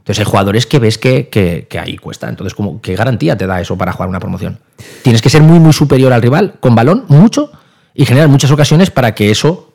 [0.08, 2.30] Entonces hay jugadores que ves que, que- que ahí cuesta.
[2.30, 4.58] Entonces, como, ¿qué garantía te da eso para jugar una promoción?
[5.04, 7.52] Tienes que ser muy, muy superior al rival con balón, mucho,
[7.94, 9.74] y generar muchas ocasiones para que eso.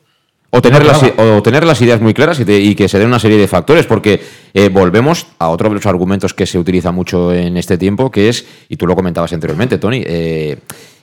[0.49, 3.09] O tener, las, o tener las ideas muy claras y, te- y que se den
[3.09, 4.21] una serie de factores, porque
[4.55, 8.29] eh, volvemos a otro de los argumentos que se utiliza mucho en este tiempo, que
[8.29, 10.57] es, y tú lo comentabas anteriormente, Tony, eh,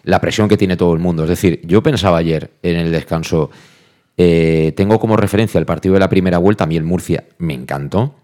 [0.05, 1.23] la presión que tiene todo el mundo.
[1.25, 3.51] Es decir, yo pensaba ayer en el descanso,
[4.16, 7.55] eh, tengo como referencia el partido de la primera vuelta, a mí el Murcia me
[7.55, 8.14] encantó.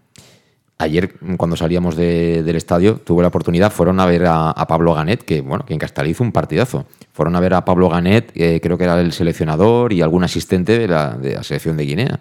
[0.79, 4.93] Ayer, cuando salíamos de- del estadio, tuve la oportunidad, fueron a ver a, a Pablo
[4.93, 6.85] Ganet, que bueno, que en Castellí hizo un partidazo.
[7.13, 10.77] Fueron a ver a Pablo Ganet, eh, creo que era el seleccionador y algún asistente
[10.77, 12.19] de la, de la selección de Guinea.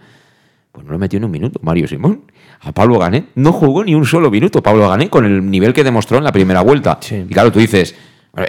[0.72, 2.22] Pues no lo metió en un minuto, Mario Simón.
[2.60, 4.62] A Pablo Ganet no jugó ni un solo minuto.
[4.62, 6.98] Pablo Ganet con el nivel que demostró en la primera vuelta.
[7.28, 7.94] Y claro, tú dices,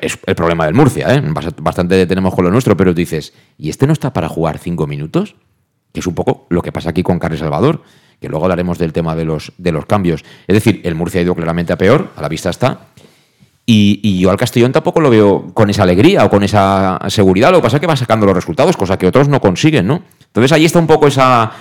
[0.02, 1.22] es el problema del Murcia, ¿eh?
[1.22, 4.58] Bast- bastante tenemos con lo nuestro, pero tú dices, ¿y este no está para jugar
[4.58, 5.36] cinco minutos?
[5.94, 7.82] que es un poco lo que pasa aquí con Carles Salvador,
[8.20, 10.24] que luego hablaremos del tema de los, de los cambios.
[10.48, 12.80] Es decir, el Murcia ha ido claramente a peor, a la vista está,
[13.66, 17.52] y, y yo al Castellón tampoco lo veo con esa alegría o con esa seguridad,
[17.52, 20.02] lo que pasa es que va sacando los resultados, cosa que otros no consiguen, ¿no?
[20.28, 21.52] Entonces ahí está un poco esa,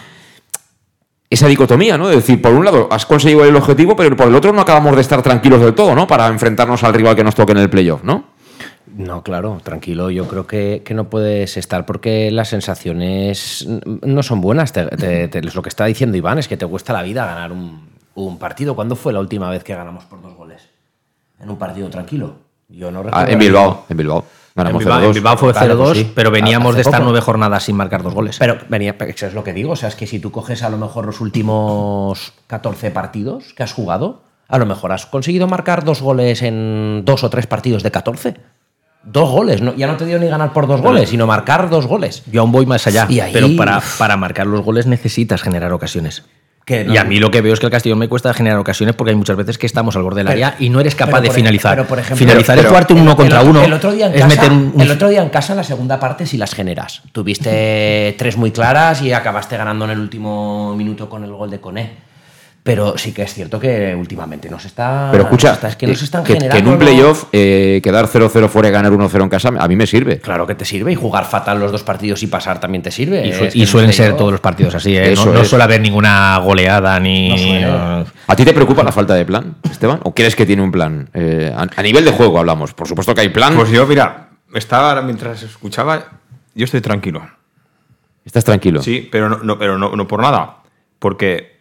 [1.28, 2.08] esa dicotomía, ¿no?
[2.10, 4.94] Es decir, por un lado has conseguido el objetivo, pero por el otro no acabamos
[4.94, 6.06] de estar tranquilos del todo, ¿no?
[6.06, 8.35] Para enfrentarnos al rival que nos toque en el playoff, ¿no?
[8.96, 10.10] No, claro, tranquilo.
[10.10, 13.66] Yo creo que, que no puedes estar porque las sensaciones
[14.02, 14.72] no son buenas.
[14.72, 17.52] Te- te- te- lo que está diciendo Iván es que te cuesta la vida ganar
[17.52, 18.74] un, un partido.
[18.74, 20.62] ¿Cuándo fue la última vez que ganamos por dos goles?
[21.38, 22.36] En un partido tranquilo.
[22.68, 23.32] Yo no Ah, recuerdo.
[23.32, 24.24] en Bilbao, en Bilbao.
[24.54, 25.06] Ganamos en Bilbao, 0-2.
[25.08, 26.12] en Bilbao fue 0-2, Vale, pues sí.
[26.14, 27.04] pero veníamos Hace de estar poco.
[27.10, 28.38] nueve jornadas sin marcar dos goles.
[28.38, 29.72] Pero venía, eso es lo que digo.
[29.72, 33.62] O sea, es que si tú coges a lo mejor los últimos 14 partidos que
[33.62, 37.82] has jugado, a lo mejor has conseguido marcar dos goles en dos o tres partidos
[37.82, 38.36] de 14.
[39.06, 39.62] Dos goles.
[39.62, 42.22] No, ya no te dio ni ganar por dos goles, sino marcar dos goles.
[42.30, 43.06] Yo aún voy más allá.
[43.08, 46.24] Y ahí- pero para, para marcar los goles necesitas generar ocasiones.
[46.64, 48.58] Que no- y a mí lo que veo es que el Castellón me cuesta generar
[48.58, 51.20] ocasiones porque hay muchas veces que estamos al borde del área y no eres capaz
[51.20, 51.76] de finalizar.
[51.76, 53.62] pero por ejemplo- finalizar es jugarte un uno contra el, uno.
[53.62, 55.58] El otro, día en es casa, meter un, un- el otro día en casa, en
[55.58, 57.02] la segunda parte, sí las generas.
[57.12, 61.60] Tuviste tres muy claras y acabaste ganando en el último minuto con el gol de
[61.60, 62.05] Coné.
[62.66, 65.08] Pero sí que es cierto que últimamente nos está.
[65.12, 66.68] Pero escucha, nos está- es que nos eh, están que, que generando.
[66.68, 69.86] en un playoff eh, quedar 0-0 fuera y ganar 1-0 en casa, a mí me
[69.86, 70.18] sirve.
[70.20, 70.92] Claro que te sirve.
[70.92, 73.26] Y jugar fatal los dos partidos y pasar también te sirve.
[73.26, 75.12] y, su- Es que y en suelen ser todos los partidos así, ¿eh?
[75.12, 77.28] Eso no, no suele haber ninguna goleada ni.
[77.30, 78.06] No suele.
[78.26, 80.00] ¿A ti te preocupa la falta de plan, Esteban?
[80.02, 81.08] ¿O crees que tiene un plan?
[81.14, 82.74] Eh, a, a nivel de juego hablamos.
[82.74, 83.54] Por supuesto que hay plan.
[83.54, 86.04] Pues yo, mira, estaba ahora mientras escuchaba,
[86.54, 87.22] yo estoy tranquilo.
[88.24, 88.82] Estás tranquilo.
[88.82, 90.56] Sí, pero no, no- pero no, no por nada.
[90.98, 91.55] Porque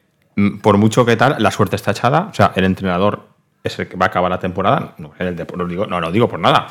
[0.62, 2.28] por mucho que tal, la suerte está echada.
[2.32, 3.28] O sea, el entrenador
[3.64, 4.94] es el que va a acabar la temporada.
[4.98, 6.68] No, el Depor, no, digo, no, no digo por nada.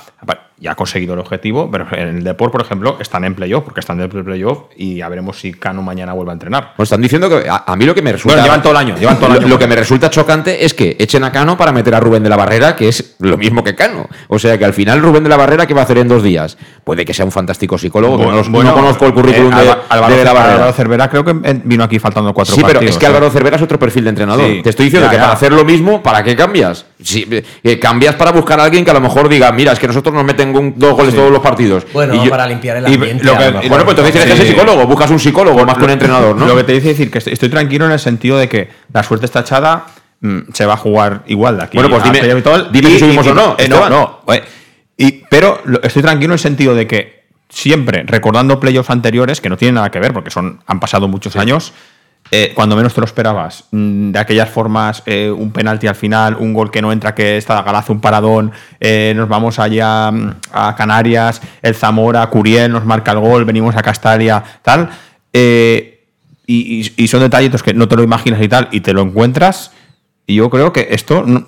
[0.56, 3.80] Ya ha conseguido el objetivo, pero en el Depor, por ejemplo, están en playoff, porque
[3.80, 6.74] están en el playoff y ya veremos si Cano mañana vuelve a entrenar.
[6.76, 8.36] Pues están diciendo que a, a mí lo que me resulta.
[8.36, 9.48] Bueno, llevan todo el año, llevan todo el lo, año.
[9.48, 12.28] lo que me resulta chocante es que echen a Cano para meter a Rubén de
[12.28, 14.08] la Barrera, que es lo mismo que Cano.
[14.28, 16.22] O sea que al final Rubén de la Barrera, ¿qué va a hacer en dos
[16.22, 16.56] días?
[16.84, 19.62] Puede que sea un fantástico psicólogo, que no, los- no conozco el currículum eh, de,
[19.70, 20.54] Alba- Álvaro, de, de la Barrera.
[20.54, 23.08] Álvaro Cervera creo que eh, vino aquí faltando cuatro Sí, pero es que ¿eh?
[23.08, 24.46] Álvaro Cervera es otro perfil de entrenador.
[24.46, 24.60] Sí.
[24.62, 25.22] Te estoy diciendo Ya, que ya.
[25.22, 26.86] para hacer lo mismo, ¿para qué cambias?
[27.04, 27.26] Si,
[27.62, 30.14] eh, cambias para buscar a alguien que a lo mejor diga, mira, es que nosotros
[30.14, 31.16] nos meten un- dos goles Sí.
[31.18, 31.84] todos los partidos.
[31.92, 33.24] Bueno, Y yo- para limpiar el y ambiente.
[33.24, 33.68] lo a que- lo mejor.
[33.68, 36.46] bueno, pues entonces tienes que ser psicólogo, buscas un psicólogo más que un entrenador, ¿no?
[36.46, 39.02] Lo que te dice decir que estoy, estoy tranquilo en el sentido de que la
[39.02, 39.86] suerte está echada,
[40.20, 41.76] mm, se va a jugar igual de aquí.
[41.76, 44.20] Bueno, pues dime- y dime si subimos o no, eh, no, no.
[44.32, 44.42] eh,
[44.96, 49.50] y, pero lo- estoy tranquilo en el sentido de que siempre, recordando playoffs anteriores, que
[49.50, 51.72] no tienen nada que ver porque son, han pasado muchos años,
[52.36, 56.34] eh, cuando menos te lo esperabas, mm, de aquellas formas, eh, un penalti al final,
[56.40, 60.30] un gol que no entra, que está Galazo, un paradón, eh, nos vamos allá mm,
[60.52, 64.88] a Canarias, el Zamora, Curiel nos marca el gol, venimos a Castalia, tal.
[66.46, 69.70] y, y- son detallitos que no te lo imaginas y tal, y te lo encuentras.
[70.26, 71.46] Y yo creo que esto, no-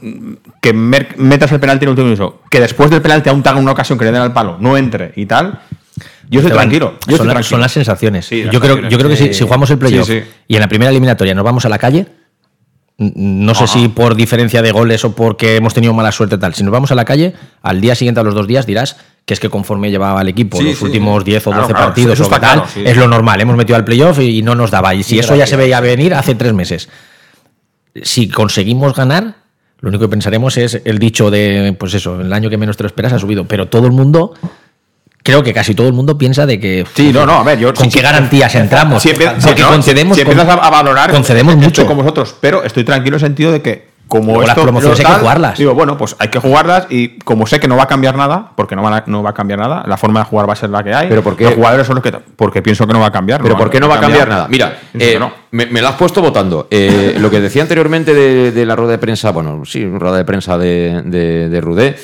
[0.60, 3.58] que metas el penalti en el último minuto, que después del penalti aún te haga
[3.58, 5.60] una ocasión que le den al palo, no entre y tal,
[6.28, 6.94] Yo estoy tranquilo.
[7.00, 7.48] Yo son, estoy la- tranquilo.
[7.50, 8.26] son las sensaciones.
[8.26, 10.26] Sí, las yo, creo, yo creo que si, si jugamos el playoff sí, sí.
[10.48, 12.06] y en la primera eliminatoria nos vamos a la calle,
[12.98, 16.62] no sé si por diferencia de goles o porque hemos tenido mala suerte tal, si
[16.64, 18.96] nos vamos a la calle, al día siguiente a los dos días dirás
[19.26, 21.30] que es que conforme llevaba el equipo Sí, los sí, últimos sí.
[21.30, 22.82] 10 o Claro, 12 claro, partidos o tal, claro, sí.
[22.86, 23.40] es lo normal.
[23.40, 24.94] Hemos metido al playoff y no nos daba.
[24.94, 26.88] Y si eso ya se veía venir hace tres meses.
[28.02, 29.34] Si conseguimos ganar,
[29.80, 32.84] lo único que pensaremos es el dicho de, pues eso, el año que menos te
[32.84, 33.46] lo esperas ha subido.
[33.46, 34.34] Pero todo el mundo,
[35.26, 36.86] creo que casi todo el mundo piensa de que.
[36.94, 37.74] Sí, no, no, a ver, yo.
[37.74, 39.02] ¿Con sí, qué garantías entramos?
[39.02, 40.14] Si, empie- Porque no, concedemos.
[40.16, 41.86] si empiezas a, valorar, concedemos estoy mucho.
[41.86, 45.00] con vosotros, pero estoy tranquilo en el sentido de que como Luego las esto promociones
[45.00, 45.58] hay que jugarlas.
[45.58, 48.52] Digo, bueno, pues hay que jugarlas y como sé que no va a cambiar nada,
[48.54, 50.56] porque no va a, no va a cambiar nada, la forma de jugar va a
[50.56, 51.08] ser la que hay.
[51.08, 51.42] Pero ¿por qué?
[51.46, 53.42] Los jugadores son los que porque pienso que no va a cambiar.
[53.42, 54.46] Pero ¿por qué no va a cambiar nada?
[54.48, 55.32] Mira, eh, no.
[55.50, 56.68] me, me lo has puesto votando.
[56.70, 60.24] Eh, lo que decía anteriormente de, de la rueda de prensa, bueno, sí, rueda de
[60.24, 61.96] prensa de, de, de Rudé,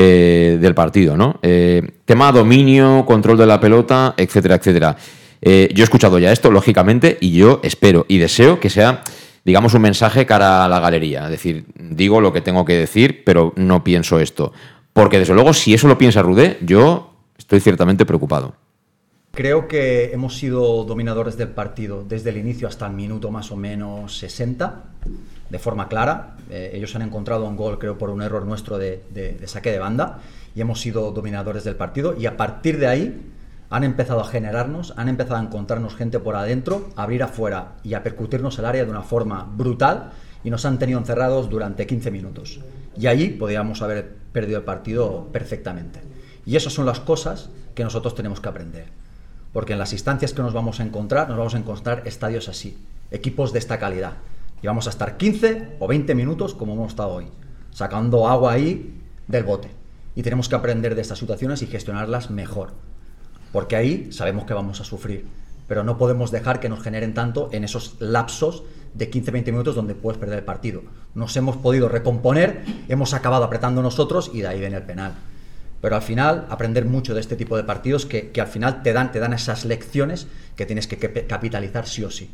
[0.00, 1.40] eh, del partido, ¿no?
[1.42, 4.96] Eh, tema dominio, control de la pelota, etcétera, etcétera.
[5.42, 9.02] Eh, yo he escuchado ya esto, lógicamente, y yo espero y deseo que sea,
[9.44, 11.24] digamos, un mensaje cara a la galería.
[11.24, 14.52] Es decir, digo lo que tengo que decir, pero no pienso esto.
[14.92, 18.54] Porque, desde luego, si eso lo piensa Rudé, yo estoy ciertamente preocupado.
[19.32, 23.56] Creo que hemos sido dominadores del partido desde el inicio hasta el minuto más o
[23.56, 24.82] menos 60,
[25.48, 26.36] de forma clara.
[26.50, 29.70] Eh, ellos han encontrado un gol, creo, por un error nuestro de, de- de saque
[29.70, 30.18] de banda
[30.56, 32.16] y hemos sido dominadores del partido.
[32.18, 33.30] Y a partir de ahí
[33.70, 37.94] han empezado a generarnos, han empezado a encontrarnos gente por adentro, a abrir afuera y
[37.94, 40.10] a percutirnos el área de una forma brutal
[40.42, 42.60] y nos han tenido encerrados durante 15 minutos.
[42.96, 46.00] Y allí podíamos haber perdido el partido perfectamente.
[46.44, 48.86] Y esas son las cosas que nosotros tenemos que aprender.
[49.58, 52.78] Porque en las instancias que nos vamos a encontrar, nos vamos a encontrar estadios así,
[53.10, 54.12] equipos de esta calidad.
[54.62, 57.26] Y vamos a estar 15 o 20 minutos como hemos estado hoy,
[57.72, 59.68] sacando agua ahí del bote.
[60.14, 62.74] Y tenemos que aprender de estas situaciones y gestionarlas mejor.
[63.50, 65.26] Porque ahí sabemos que vamos a sufrir.
[65.66, 68.62] Pero no podemos dejar que nos generen tanto en esos lapsos
[68.94, 70.82] de 15-20 minutos donde puedes perder el partido.
[71.16, 75.14] Nos hemos podido recomponer, hemos acabado apretando nosotros y de ahí viene el penal.
[75.80, 78.92] Pero al final, aprender mucho de este tipo de partidos que, que al final te
[78.92, 80.26] dan, te dan esas lecciones
[80.56, 82.30] que tienes que, capitalizar sí o sí.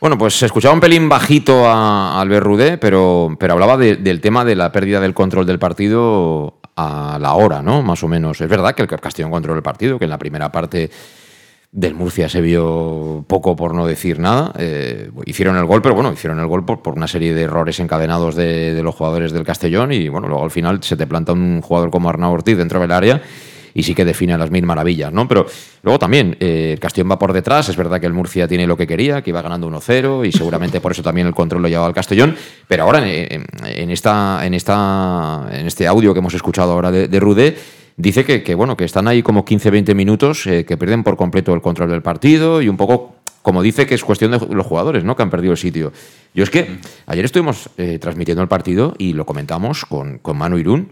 [0.00, 4.20] Bueno, pues se escuchaba un pelín bajito a, Albert Rudé, pero, pero hablaba de- del
[4.20, 7.82] tema de la pérdida del control del partido a la hora, ¿no?
[7.82, 8.40] Más o menos.
[8.40, 10.90] Es verdad que el Castellón controló el partido, que en la primera parte
[11.72, 14.52] del Murcia se vio poco por no decir nada.
[14.58, 17.78] Eh, hicieron el gol, pero bueno, hicieron el gol por, por una serie de errores
[17.78, 21.32] encadenados de, de los jugadores del Castellón y bueno, luego al final se te planta
[21.32, 23.22] un jugador como Arnau Ortiz dentro del área
[23.74, 25.28] y sí que define a las mil maravillas, ¿no?
[25.28, 25.46] Pero
[25.82, 28.76] luego también, eh, el Castellón va por detrás, es verdad que el Murcia tiene lo
[28.76, 31.86] que quería, que iba ganando 1-0 y seguramente por eso también el control lo llevaba
[31.86, 32.34] al Castellón,
[32.66, 37.08] pero ahora en, en esta, en, esta, en este audio que hemos escuchado ahora de,
[37.08, 37.56] de Rudé,
[38.00, 41.54] dice que, que, bueno, que están ahí como 15-20 minutos eh, que pierden por completo
[41.54, 45.02] el control del partido y un poco como dice que es cuestión de los jugadores,
[45.04, 45.16] ¿no?
[45.16, 45.92] Que han perdido el sitio.
[46.34, 50.58] Yo es que ayer estuvimos eh, transmitiendo el partido y lo comentamos con, con Manu
[50.58, 50.90] Irún,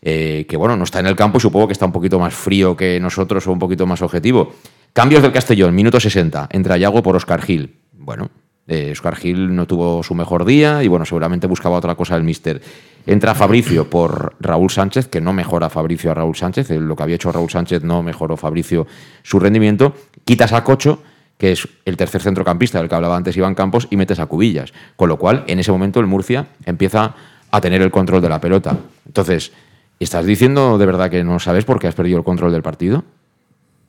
[0.00, 2.34] eh, que bueno, no está en el campo y supongo que está un poquito más
[2.34, 4.54] frío que nosotros o un poquito más objetivo.
[4.92, 7.76] Cambios del Castellón, minuto 60, entra Yago por Oscar Gil.
[7.92, 8.30] Bueno,
[8.66, 12.22] eh, Oscar Gil no tuvo su mejor día y bueno, seguramente buscaba otra cosa el
[12.22, 12.60] míster.
[13.08, 17.04] Entra Fabricio por Raúl Sánchez, que no mejora Fabricio a Raúl Sánchez, eh, lo que
[17.04, 18.86] había hecho Raúl Sánchez no mejoró Fabricio
[19.22, 19.94] su rendimiento.
[20.26, 21.02] Quitas a Cocho,
[21.38, 24.74] que es el tercer centrocampista del que hablaba antes Iván Campos, y metes a Cubillas.
[24.94, 27.14] Con lo cual, en ese momento el Murcia empieza
[27.50, 28.76] a tener el control de la pelota.
[29.06, 29.52] Entonces,
[29.98, 33.04] ¿estás diciendo de verdad que no sabes por qué has perdido el control del partido?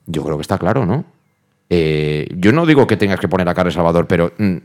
[0.06, 1.04] Yo creo que está claro, ¿no?
[1.70, 4.58] Eh, yo no digo que tengas que poner a Carles Salvador, pero mm,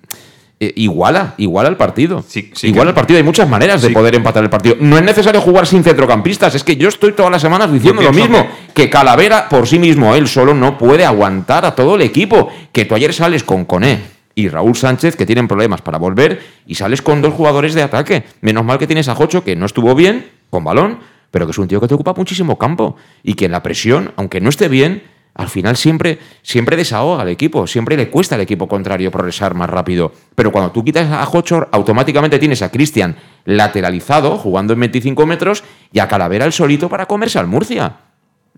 [0.60, 2.24] eh, iguala, iguala el partido.
[2.26, 3.16] sí iguala que- el partido.
[3.18, 4.76] Hay muchas maneras de poder empatar el partido.
[4.80, 6.54] No es necesario jugar sin centrocampistas.
[6.54, 8.46] Es que yo estoy todas las semanas diciendo lo mismo.
[8.72, 12.48] Que Calavera por sí mismo, él solo, no puede aguantar a todo el equipo.
[12.72, 14.00] Que tú ayer sales con Coné
[14.36, 18.24] y Raúl Sánchez, que tienen problemas para volver, y sales con dos jugadores de ataque.
[18.40, 20.98] Menos mal que tienes a Jocho, que no estuvo bien con balón,
[21.30, 22.96] pero que es un tío que te ocupa muchísimo campo.
[23.22, 25.02] Y que en la presión, aunque no esté bien,
[25.34, 29.68] al final siempre, siempre desahoga al equipo, siempre le cuesta al equipo contrario progresar más
[29.68, 30.12] rápido.
[30.34, 35.64] Pero cuando tú quitas a Hochor, automáticamente tienes a Cristian lateralizado, jugando en 25 metros,
[35.92, 37.96] y a Calavera el solito para comerse al Murcia.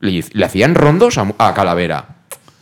[0.01, 2.16] Le, le hacían rondos a, a Calavera.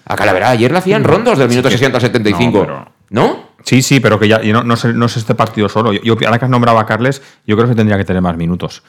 [0.07, 2.59] A Calavera ayer le hacían rondos del minuto Sí que- 60 a 75.
[2.59, 3.55] No, pero- ¿No?
[3.65, 5.93] Sí, sí, pero que ya no, no, sé, no sé este partido solo.
[5.93, 8.37] Yo, yo- ahora que has nombrado a Carles, yo creo que tendría que tener más
[8.37, 8.83] minutos.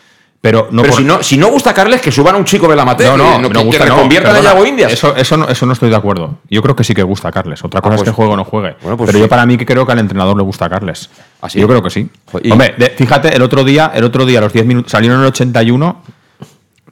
[0.45, 2.67] Pero no pero por- si, no, si no gusta Carles, que suban a un chico
[2.67, 3.17] de la materia.
[3.17, 4.53] No, no, que, no que no, reconviertan a perdona.
[4.53, 4.93] Yago Indias.
[4.93, 6.37] Eso, eso, no, eso no estoy de acuerdo.
[6.51, 7.63] Yo creo que sí que gusta a Carles.
[7.63, 8.75] Otra cosa Ah, es pues- que juegue o no juegue.
[8.79, 9.23] Bueno, pues Pero sí.
[9.23, 11.09] yo para mí que creo que al entrenador le gusta a Carles.
[11.41, 11.47] ¿Ah?
[11.51, 12.07] Yo creo que sí.
[12.43, 15.17] Y- Hombre, de- fíjate, el otro día, el otro día, a los 10 minutos, salieron
[15.17, 16.03] en el 81,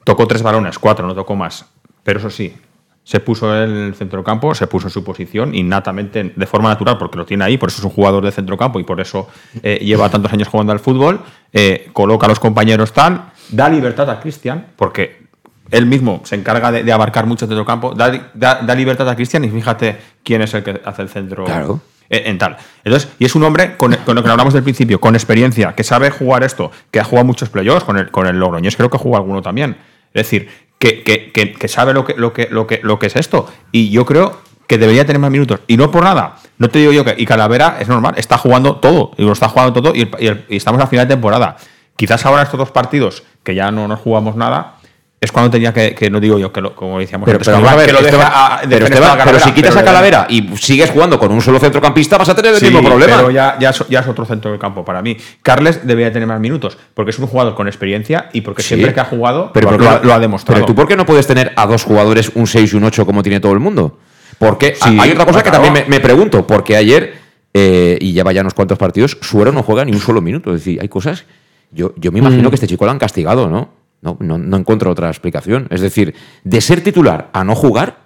[0.02, 1.64] tocó tres balones, cuatro, no tocó más.
[2.02, 2.54] Pero eso sí,
[3.04, 7.18] se puso en el centrocampo, se puso en su posición innatamente, de forma natural, porque
[7.18, 9.28] lo tiene ahí, por eso es un jugador de centrocampo y por eso
[9.62, 11.20] eh, lleva tantos años jugando al fútbol,
[11.52, 15.24] eh, coloca a los compañeros tal, da libertad a Cristian, porque
[15.70, 19.16] él mismo se encarga de, de abarcar mucho el centrocampo, da, da- da libertad a
[19.16, 21.80] Cristian y fíjate quién es el que hace el centro Claro.
[22.10, 22.56] en tal.
[22.84, 25.82] Entonces, y es un hombre con, con lo que hablamos del principio, con experiencia, que
[25.84, 28.98] sabe jugar esto, que ha jugado muchos playoffs con el, con el Logroñés, creo que
[28.98, 29.76] jugó alguno también.
[30.12, 30.48] Es decir,
[30.78, 33.48] que, que- que- que sabe lo que, lo, que, lo, que, lo que es esto.
[33.72, 35.60] Y yo creo que debería tener más minutos.
[35.66, 36.36] Y no por nada.
[36.58, 37.14] No te digo yo que.
[37.18, 39.10] Y Calavera es normal, está jugando todo.
[39.16, 39.92] Y lo está jugando todo.
[39.94, 40.08] Y
[40.56, 41.56] estamos a final de temporada.
[41.96, 44.76] Quizás ahora estos dos partidos, que ya no nos jugamos nada,
[45.20, 47.56] es cuando tenía que, que no digo yo, que lo, como decíamos Pero, antes, pero
[47.58, 49.44] que vamos a ver, que lo deje Esteban, a- pero, dejen Esteban, a pero Calavera,
[49.44, 52.52] si quitas pero a Calavera y sigues jugando con un solo centrocampista, vas a tener
[52.52, 53.16] el Sí, mismo problema.
[53.16, 55.16] Pero ya, ya, es, ya es otro centro del campo para mí.
[55.42, 58.68] Carles debería tener más minutos, porque es un jugador con experiencia y porque Sí.
[58.68, 60.56] siempre que ha jugado pero lo, ¿por qué lo ha- no- lo ha demostrado.
[60.56, 63.06] Pero tú, ¿por qué no puedes tener a dos jugadores un 6 y un 8
[63.06, 63.98] como tiene todo el mundo?
[64.38, 67.14] Porque Sí, hay otra cosa que también me, me pregunto, porque ayer,
[67.54, 70.50] eh, y lleva ya unos cuantos partidos, Suero no juega ni un solo minuto.
[70.54, 71.24] Es decir, hay cosas.
[71.74, 72.50] Yo, yo me imagino Mm.
[72.50, 73.70] que este chico lo han castigado, ¿no?
[74.02, 75.66] No, no, no encuentro otra explicación.
[75.70, 76.14] Es decir,
[76.44, 77.98] de ser titular a no jugar,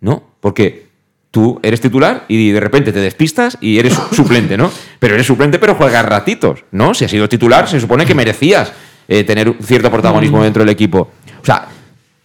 [0.00, 0.22] ¿no?
[0.40, 0.86] Porque
[1.30, 4.70] tú eres titular y de repente te despistas y eres suplente, ¿no?
[4.98, 6.94] Pero eres suplente, pero juegas ratitos, ¿no?
[6.94, 8.72] Si has sido titular, se supone que merecías
[9.08, 11.10] eh, tener cierto protagonismo dentro del equipo.
[11.42, 11.68] O sea,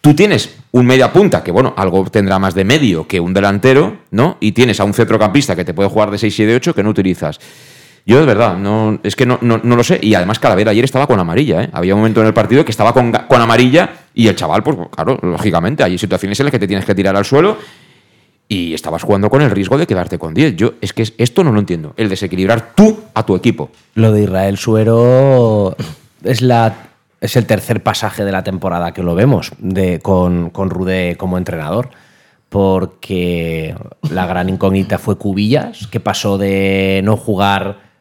[0.01, 3.97] tú tienes un media punta, que bueno, algo tendrá más de medio que un delantero,
[4.11, 4.38] ¿no?
[4.39, 6.84] Y tienes a un centrocampista que te puede jugar de 6 y de 8 que
[6.84, 7.39] no utilizas.
[8.06, 9.97] Yo, de verdad, no, es que no, no, no lo sé.
[10.01, 11.70] Y además, Calavera ayer estaba con amarilla, ¿eh?
[11.72, 14.78] Había un momento en el partido que estaba con, con amarilla y el chaval, pues
[14.91, 17.58] claro, lógicamente, hay situaciones en las que te tienes que tirar al suelo
[18.49, 20.56] y estabas jugando con el riesgo de quedarte con 10.
[20.58, 21.93] Yo, es que es- esto no lo entiendo.
[21.95, 23.70] El desequilibrar tú a tu equipo.
[23.95, 25.76] Lo de Israel Suero
[26.24, 26.76] es la
[27.22, 31.38] es el tercer pasaje de la temporada que lo vemos de, con, con Rudé como
[31.38, 31.89] entrenador.
[32.49, 33.74] Porque
[34.12, 37.92] la gran incógnita fue Cubillas, que pasó de no jugar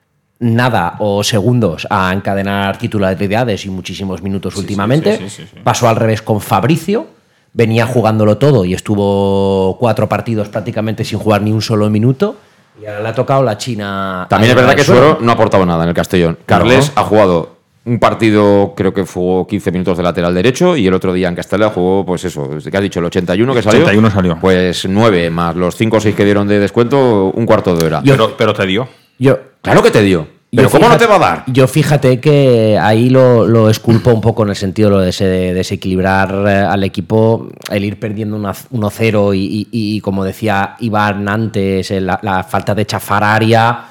[0.43, 5.17] nada o segundos a encadenar titularidades y muchísimos minutos últimamente.
[5.17, 5.61] sí, sí, sí, sí.
[5.63, 7.07] Pasó al revés con Fabricio,
[7.53, 12.37] venía jugándolo todo y estuvo cuatro partidos prácticamente sin jugar ni un solo minuto.
[12.81, 14.27] Y ahora le ha tocado la China.
[14.29, 15.03] También es verdad que Suero.
[15.03, 16.39] Suero no ha aportado nada en el Castellón.
[16.47, 20.95] Carles ha jugado un partido, creo que jugó 15 minutos de lateral derecho y el
[20.95, 23.81] otro día en Castella jugó, pues eso, que has dicho, el 81 que salió.
[23.83, 24.39] 81 salió.
[24.41, 28.03] Pues 9 más los 5 o 6 que dieron de descuento, un cuarto de hora.
[28.05, 28.89] pero, pero te dio.
[29.19, 30.27] Yo, Claro que te dio.
[30.55, 31.45] Pero Yo ¿cómo no fíjate- te va a dar?
[31.47, 35.25] Yo fíjate que ahí lo, lo esculpo un poco en el sentido lo de ese-
[35.25, 40.77] de desequilibrar eh, al equipo, el ir perdiendo una- 1-0 y, y- y, como decía
[40.81, 43.85] Iván antes, el- la, la falta de chafar área,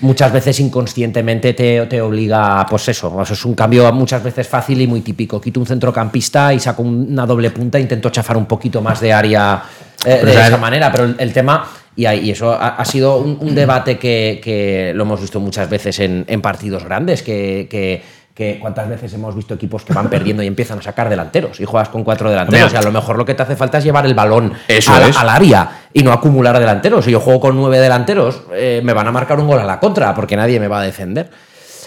[0.00, 4.80] muchas veces inconscientemente te, te obliga, pues eso, eso es un cambio muchas veces fácil
[4.80, 5.40] y muy típico.
[5.40, 9.62] Quito un centrocampista y saco una doble punta, intento chafar un poquito más de área
[10.04, 10.48] eh, de ¿sabes?
[10.48, 11.64] esa manera, pero el, el tema,
[12.06, 15.98] y, eso ha, ha sido un, un debate que, que lo hemos visto muchas veces
[16.00, 20.44] en, en partidos grandes, que, que- que cuántas veces hemos visto equipos que van perdiendo
[20.44, 22.80] y empiezan a sacar delanteros y juegas con cuatro delanteros, Mira.
[22.80, 25.28] y a lo mejor lo que te hace falta es llevar el balón Eso al,
[25.28, 27.04] área y no acumular delanteros.
[27.04, 29.80] Si yo juego con nueve delanteros, eh, me van a marcar un gol a la
[29.80, 31.28] contra, porque nadie me va a defender.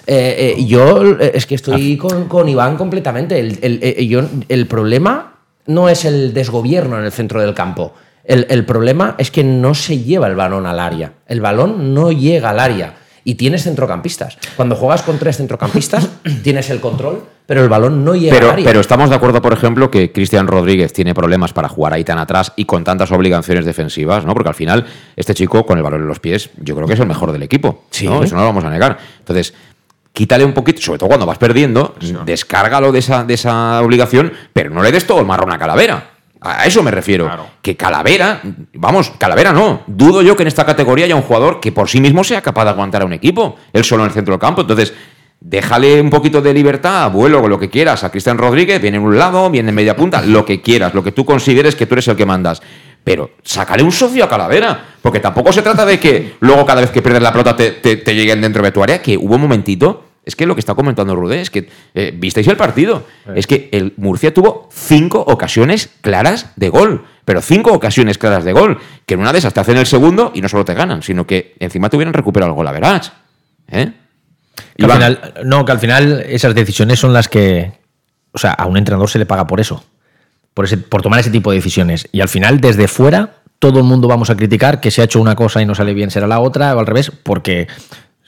[0.08, 3.40] Eh, eh, yo es que estoy con, con Iván completamente.
[3.40, 5.36] El, el- yo- el problema
[5.68, 7.94] no es el desgobierno en el centro del campo.
[8.24, 11.14] El, el problema es que no se lleva el balón al área.
[11.28, 12.96] El balón no llega al área.
[13.24, 14.40] Y tienes centrocampistas.
[14.56, 16.10] Cuando juegas con tres centrocampistas,
[16.44, 18.66] tienes el control, pero el balón no llega Pero, al área.
[18.66, 22.18] pero estamos de acuerdo, por ejemplo, que Cristian Rodríguez tiene problemas para jugar ahí tan
[22.18, 24.34] atrás y con tantas obligaciones defensivas, ¿no?
[24.34, 27.00] Porque al final, este chico con el balón en los pies, yo creo que es
[27.00, 27.84] el mejor del equipo.
[27.92, 28.08] Sí.
[28.08, 28.24] ¿no?
[28.24, 28.98] Eso no lo vamos a negar.
[29.20, 29.54] Entonces,
[30.14, 31.94] quítale un poquito, sobre todo cuando vas perdiendo,
[32.26, 36.11] descárgalo de esa, de esa obligación, pero no le des todo el marrón a Calavera.
[36.44, 37.26] A eso me refiero.
[37.62, 38.42] Que Calavera,
[38.74, 39.84] vamos, Calavera no.
[39.86, 42.64] Dudo yo que en esta categoría haya un jugador que por sí mismo sea capaz
[42.64, 44.62] de aguantar a un equipo, él solo en el centro del campo.
[44.62, 44.92] Entonces,
[45.40, 48.04] déjale un poquito de libertad, vuelo, lo que quieras.
[48.04, 51.04] A Cristian Rodríguez, viene en un lado, viene en media punta, lo que quieras, lo
[51.04, 52.62] que tú consideres que tú eres el que mandas.
[53.04, 56.90] Pero sácale un socio a Calavera, porque tampoco se trata de que luego cada vez
[56.92, 59.42] que pierdes la pelota te, te- te lleguen dentro de tu área, que hubo un
[59.42, 60.06] momentito.
[60.24, 63.06] Es que lo que está comentando Rudé es que eh, visteis el partido.
[63.34, 67.06] Es que el Murcia tuvo cinco ocasiones claras de gol.
[67.26, 68.80] Pero cinco ocasiones claras de gol.
[69.06, 71.26] Que en una de esas te hacen el segundo y no solo te ganan, sino
[71.26, 73.14] que encima te hubieran recuperado el gol a verás.
[73.68, 73.94] ¿Eh?
[74.78, 74.98] Que al Iván.
[74.98, 77.74] final, no, que al final esas decisiones son las que.
[78.32, 79.84] O sea, a un entrenador se le paga por eso.
[80.54, 82.08] Por, ese, por tomar ese tipo de decisiones.
[82.12, 85.20] Y al final, desde fuera, todo el mundo vamos a criticar que se ha hecho
[85.20, 87.68] una cosa y no sale bien, será la otra, o al revés, porque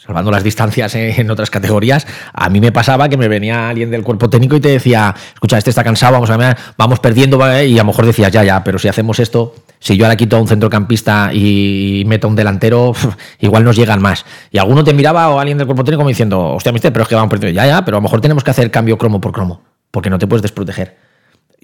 [0.06, 4.04] salvando las distancias en otras categorías, a mí me pasaba que me venía alguien del
[4.04, 7.84] cuerpo técnico y te decía, escucha, este está cansado, vamos a vamos perdiendo, y a
[7.84, 10.48] lo mejor decías, ya, ya, pero si hacemos esto, si yo ahora quito a un
[10.48, 12.94] centrocampista y meto a un delantero,
[13.40, 14.26] igual nos llegan más.
[14.52, 17.10] Y alguno te miraba o alguien del cuerpo técnico como diciendo, hostia, mister, pero es
[17.10, 19.32] que vamos perdiendo, ya, ya, pero a lo mejor tenemos que hacer cambio cromo por
[19.32, 21.13] cromo, porque no te puedes desproteger.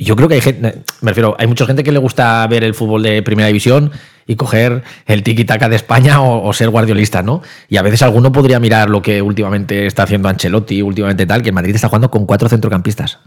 [0.02, 2.74] Yo creo que hay gente, me refiero, hay mucha gente que le gusta ver el
[2.74, 3.92] fútbol de primera división
[4.26, 7.42] y coger el tiki-taka de España o, ser guardiolista, ¿no?
[7.68, 11.50] Y a veces alguno podría mirar lo que últimamente está haciendo Ancelotti, últimamente tal, que
[11.50, 13.20] en Madrid está jugando con cuatro centrocampistas.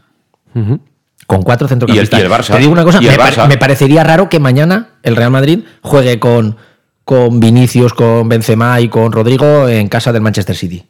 [1.26, 2.18] Con cuatro centrocampistas.
[2.18, 2.54] Y el, Barça.
[2.54, 3.00] Te digo una cosa,
[3.46, 6.56] me, parecería raro que mañana el Real Madrid juegue con,
[7.04, 10.86] con Vinicius, con Benzema y con Rodrigo en casa del Manchester City.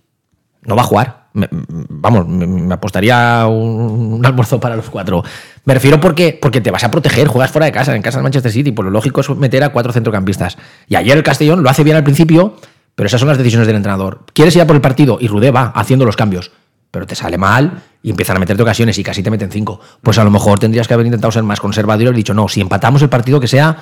[0.63, 5.23] No va a jugar vamos, me, apostaría un, almuerzo para los cuatro.
[5.65, 8.25] Me refiero porque, porque te vas a proteger, juegas fuera de casa, en casa del
[8.25, 10.59] Manchester City, por lo lógico es meter a cuatro centrocampistas.
[10.89, 12.57] Y ayer el Castellón lo hace bien al principio,
[12.95, 14.25] pero esas son las decisiones del entrenador.
[14.33, 16.53] Quieres ir a por el partido y Rudé va haciendo los cambios,
[16.91, 19.81] pero te sale mal y empiezan a meterte ocasiones y casi te meten cinco.
[20.03, 22.49] Pues a lo mejor tendrías que haber intentado ser más conservador y haber dicho, no,
[22.49, 23.77] si empatamos el partido que sea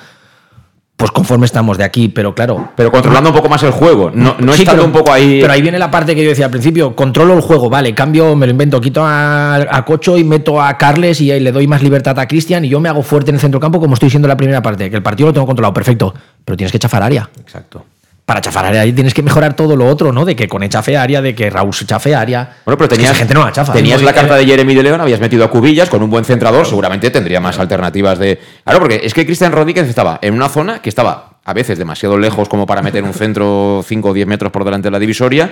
[1.01, 2.69] pues conforme estamos de aquí, pero claro.
[2.75, 5.39] Pero controlando un poco más el juego, no, no estando un poco ahí.
[5.41, 8.35] Pero ahí viene la parte que yo decía al principio: controlo el juego, vale, cambio,
[8.35, 12.19] me lo invento, quito a, Cocho y meto a Carles y le doy más libertad
[12.19, 14.37] a Cristian y yo me hago fuerte en el centro campo como estoy siendo la
[14.37, 16.13] primera parte, que el partido lo tengo controlado, perfecto.
[16.45, 17.27] Pero tienes que chafar área.
[17.39, 17.83] Exacto
[18.31, 20.23] para chafar ahí tienes que mejorar todo lo otro, ¿no?
[20.23, 22.59] De que con chafe área, de que Raúl se chafe área.
[22.63, 23.73] Bueno, pero tenías, gente no la chafa.
[23.73, 26.65] Tenías la carta de Jeremy de León, habías metido a Cubillas con un buen centrador,
[26.65, 28.39] seguramente tendría más alternativas de.
[28.63, 32.17] Claro, porque es que Cristian Rodríguez estaba en una zona que estaba a veces demasiado
[32.17, 35.51] lejos como para meter un centro 5 o 10 metros por delante de la divisoria.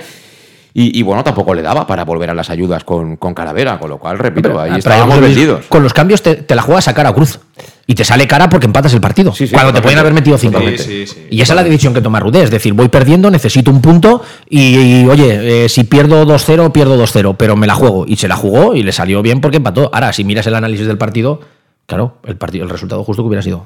[0.73, 3.97] Y, bueno, tampoco le daba para volver a las ayudas con, con Calavera, con lo
[3.97, 5.65] cual, repito, ahí estábamos vendidos.
[5.65, 7.39] Con los cambios te, la juegas a cara cruz.
[7.87, 9.33] Y te sale cara porque empatas el partido.
[9.51, 10.61] cuando te pueden haber metido cinco.
[10.61, 12.43] y esa es la decisión que toma Rudé.
[12.43, 17.35] Es decir, voy perdiendo, necesito un punto y, oye, eh, si pierdo 2-0, pierdo 2-0,
[17.35, 18.05] pero me la juego.
[18.07, 19.89] Y se la jugó y le salió bien porque empató.
[19.91, 21.41] Ahora, si miras el análisis del partido,
[21.87, 23.65] claro, el, partido, el resultado justo que hubiera sido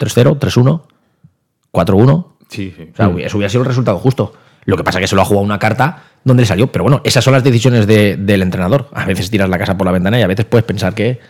[0.00, 0.82] 3-0, 3-1.
[1.72, 2.26] 4-1.
[2.48, 2.88] Sí, sí.
[2.92, 4.32] O sea, eso hubiera sido el resultado justo.
[4.64, 6.70] Lo que pasa es que se lo ha jugado una carta donde le salió.
[6.70, 8.88] Pero bueno, esas son las decisiones del entrenador.
[8.92, 11.20] A veces tiras la casa por la ventana y a veces puedes pensar que,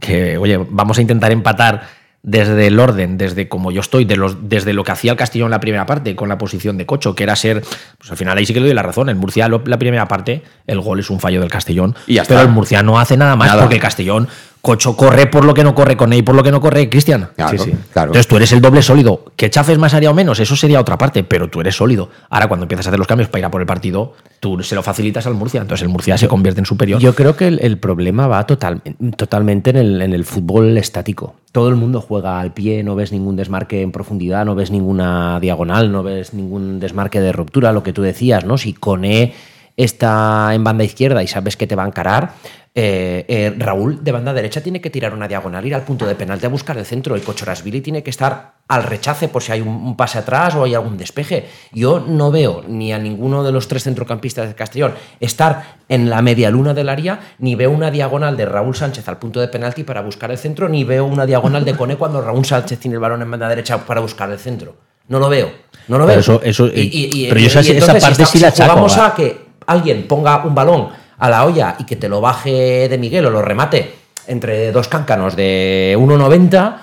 [0.00, 1.82] que oye, vamos a intentar empatar
[2.24, 5.44] desde el orden, desde como yo estoy, de los, desde lo que hacía el Castillo
[5.44, 7.62] en la primera parte, con la posición de Cocho, que era ser,
[7.98, 10.42] pues al final ahí sí que le doy la razón, en Murcia la primera parte,
[10.66, 13.54] el gol es un fallo del Castellón, y pero el Murcia no hace nada más
[13.56, 14.26] porque el Castellón
[14.64, 17.28] Cocho corre por lo que no corre con él, por lo que no corre Cristian.
[17.36, 18.08] Claro, sí, claro.
[18.08, 19.26] Entonces tú eres el doble sólido.
[19.36, 22.08] Que chafes más área o menos, eso sería otra parte, pero tú eres sólido.
[22.30, 24.74] Ahora, cuando empiezas a hacer los cambios para ir a por el partido, tú se
[24.74, 25.60] lo facilitas al Murcia.
[25.60, 26.98] Entonces el Murcia se convierte en superior.
[26.98, 28.80] Yo creo que el, problema va total,
[29.18, 31.34] totalmente en el, en el fútbol estático.
[31.52, 35.40] Todo el mundo juega al pie, no ves ningún desmarque en profundidad, no ves ninguna
[35.40, 38.56] diagonal, no ves ningún desmarque de ruptura, lo que tú decías, ¿no?
[38.56, 39.34] Si Cone
[39.76, 42.34] está en banda izquierda y sabes que te va a encarar,
[42.76, 46.16] eh, eh, Raúl de banda derecha tiene que tirar una diagonal, ir al punto de
[46.16, 47.16] penalti a buscar el centro.
[47.16, 50.74] Y Cochorasvili tiene que estar al rechace por si hay un, pase atrás o hay
[50.74, 51.46] algún despeje.
[51.72, 56.20] Yo no veo ni a ninguno de los tres centrocampistas de Castellón estar en la
[56.20, 59.84] media luna del área, ni veo una diagonal de Raúl Sánchez al punto de penalti
[59.84, 63.00] para buscar el centro, ni veo una diagonal de Cone cuando Raúl Sánchez tiene el
[63.00, 64.74] balón en banda derecha para buscar el centro.
[65.06, 65.52] No lo veo.
[65.86, 66.18] No lo veo.
[66.18, 70.88] Eso, eso, pero yo esa, parte sí la Vamos a que alguien ponga un balón
[71.18, 73.94] a la olla y que te lo baje de Miguel o lo remate
[74.26, 76.76] entre dos cáncanos de 1,90,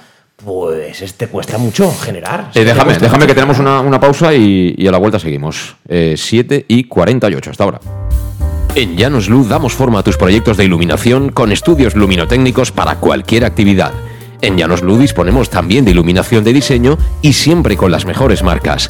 [0.43, 2.51] pues este cuesta mucho generar.
[2.53, 5.75] Eh, déjame, déjame que tenemos una, pausa y, a la vuelta seguimos.
[5.87, 7.79] 7 eh, y 48 hasta ahora.
[8.73, 13.43] En Llanos Luz damos forma a tus proyectos de iluminación con estudios luminotécnicos para cualquier
[13.43, 13.91] actividad.
[14.41, 18.89] En Llanos Luz disponemos también de iluminación de diseño y siempre con las mejores marcas.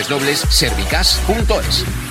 [0.09, 2.10] www.servicas.es.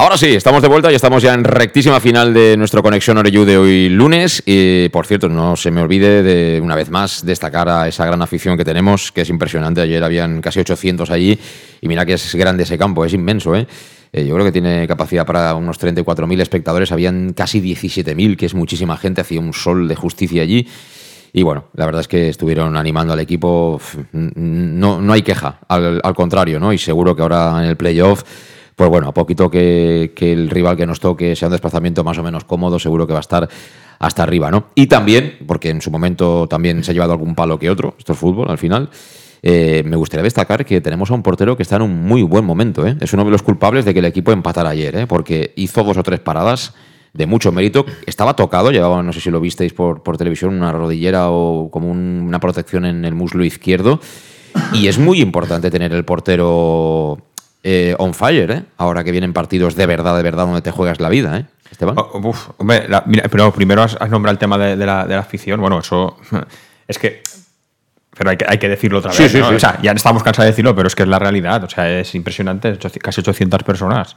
[0.00, 3.44] Ahora sí, estamos de vuelta y estamos ya en rectísima final de nuestro Conexión Oreyu
[3.44, 4.40] de hoy lunes.
[4.46, 8.22] Y por cierto, no se me olvide de una vez más destacar a esa gran
[8.22, 9.80] afición que tenemos, que es impresionante.
[9.80, 11.36] Ayer habían casi 800 allí
[11.80, 13.66] y mira que es grande ese campo, es inmenso, ¿eh?
[14.12, 16.92] Eh, yo creo que tiene capacidad para unos 34.000 espectadores.
[16.92, 19.22] Habían casi 17.000, que es muchísima gente.
[19.22, 20.64] Hacía un sol de justicia allí.
[21.32, 23.80] Y bueno, la verdad es que estuvieron animando al equipo.
[24.12, 26.72] No, no hay queja, al, al contrario, ¿no?
[26.72, 28.22] Y seguro que ahora en el playoff
[28.78, 32.22] pues bueno, a poquito que, el rival que nos toque sea un desplazamiento más o
[32.22, 33.48] menos cómodo, seguro que va a estar
[33.98, 34.66] hasta arriba, ¿no?
[34.76, 38.12] Y también, porque en su momento también se ha llevado algún palo que otro, esto
[38.12, 38.88] es fútbol al final,
[39.42, 42.44] eh, me gustaría destacar que tenemos a un portero que está en un muy buen
[42.44, 42.96] momento, ¿eh?
[43.00, 45.06] Es uno de los culpables de que el equipo empatara ayer, ¿eh?
[45.08, 46.72] Porque hizo dos o tres paradas
[47.12, 47.84] de mucho mérito.
[48.06, 52.22] Estaba tocado, llevaba, no sé si lo visteis por, televisión, una rodillera o como un,
[52.24, 53.98] una protección en el muslo izquierdo.
[54.72, 57.27] Y es muy importante tener el portero
[57.62, 58.64] eh, on fire, ¿eh?
[58.76, 61.46] Ahora que vienen partidos de verdad, de verdad, donde te juegas la vida, ¿eh?
[61.70, 61.96] Esteban.
[61.98, 65.06] Oh, uf, hombre, la, mira, pero primero has, has, nombrado el tema de, de, la,
[65.06, 65.60] de, la, afición.
[65.60, 66.16] Bueno, eso
[66.88, 67.22] es que.
[68.16, 69.18] Pero hay que, hay que decirlo otra vez.
[69.18, 69.48] Sí, sí, ¿no?
[69.50, 69.54] sí.
[69.54, 71.62] O sea, ya estamos cansados de decirlo, pero es que es la realidad.
[71.62, 72.76] O sea, es impresionante.
[73.00, 74.16] Casi 800 personas.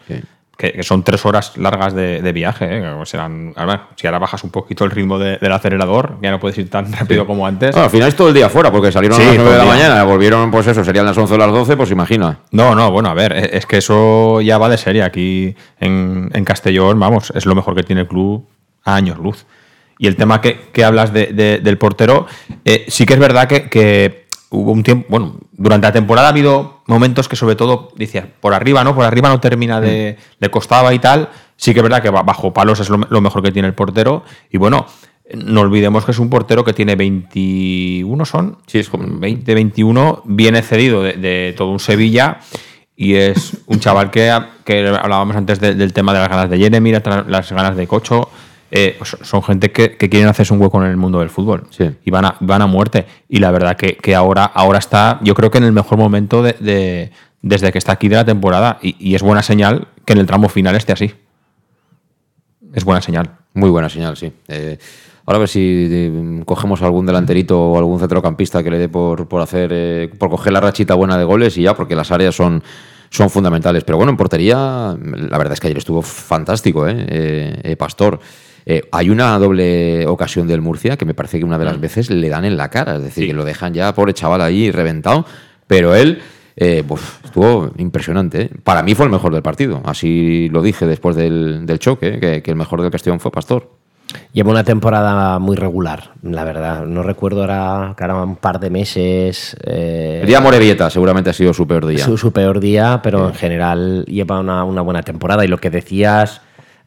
[0.62, 2.68] Que, que, son tres horas largas de, de viaje.
[2.70, 2.96] ¿eh?
[3.06, 6.56] Serán, ver, si ahora bajas un poquito el ritmo de, del acelerador, ya no puedes
[6.60, 7.72] ir tan rápido como antes.
[7.72, 9.58] Bueno, al final es todo el día fuera, porque salieron Sí, a las 9 de
[9.58, 9.74] la día.
[9.74, 12.38] mañana, volvieron, pues eso, serían las 11 o las 12, pues imagina.
[12.52, 15.02] No, no, bueno, a ver, e, es que eso ya va de serie.
[15.02, 18.48] Aquí en, en Castellón, vamos, es lo mejor que tiene el club
[18.84, 19.48] a años luz.
[19.98, 22.28] Y el tema que, que hablas de, de, del portero,
[22.66, 26.32] eh, sí que es verdad que, que, hubo un tiempo, bueno, durante la temporada ha
[26.32, 28.94] habido momentos que sobre todo, decías, por arriba, ¿no?
[28.94, 31.30] Por arriba no termina de, le costaba y tal.
[31.56, 34.24] Sí que es verdad que bajo palos es lo, lo mejor que tiene el portero.
[34.52, 34.86] Y bueno,
[35.34, 38.58] no olvidemos que es un portero que tiene 21, son.
[38.68, 42.40] Sí, es como 20, 21, viene cedido de, de todo un Sevilla
[42.96, 44.32] y es un chaval que,
[44.64, 48.30] que hablábamos antes de, del tema de las ganas de Jeremy, las ganas de Cocho.
[48.74, 51.92] Eh, son gente que, que, quieren hacerse un hueco en el mundo del fútbol sí.
[52.06, 53.06] y van a, van a muerte.
[53.28, 56.42] Y la verdad que, que ahora, ahora está, yo creo que en el mejor momento
[56.42, 57.12] de, de
[57.42, 58.80] desde que está aquí de la temporada.
[58.82, 61.14] Y, y, es buena señal que en el tramo final esté así.
[62.74, 63.32] Es buena señal.
[63.54, 64.32] Muy buena señal, sí.
[64.48, 64.78] Eh,
[65.26, 69.28] ahora a ver si eh, cogemos algún delanterito o algún centrocampista que le dé por,
[69.28, 72.64] por hacer, por coger la rachita buena de goles y ya, porque las áreas son,
[73.10, 73.84] son fundamentales.
[73.84, 77.76] Pero bueno, en portería, la verdad es que ayer estuvo fantástico, ¿eh?
[77.78, 78.20] Pastor.
[78.66, 82.10] Eh, hay una doble ocasión del Murcia que me parece que una de las veces
[82.10, 83.28] le dan en la cara, es decir, sí.
[83.28, 85.26] que lo dejan ya, pobre chaval, ahí reventado,
[85.68, 86.22] pero él
[86.56, 88.42] eh, pues, estuvo impresionante.
[88.44, 88.52] ¿eh?
[88.64, 92.42] Para mí fue el mejor del partido, así lo dije después del, del choque, que,
[92.42, 93.82] que, el mejor del Castellón fue Pastor.
[94.34, 96.86] Lleva una temporada muy regular, la verdad.
[96.86, 99.56] No recuerdo ahora, que era un par de meses.
[99.64, 102.04] Eh, el día Morevieta seguramente ha sido su peor día.
[102.04, 105.46] Su, su peor día, pero en general lleva una, una buena temporada.
[105.46, 106.42] Y lo que decías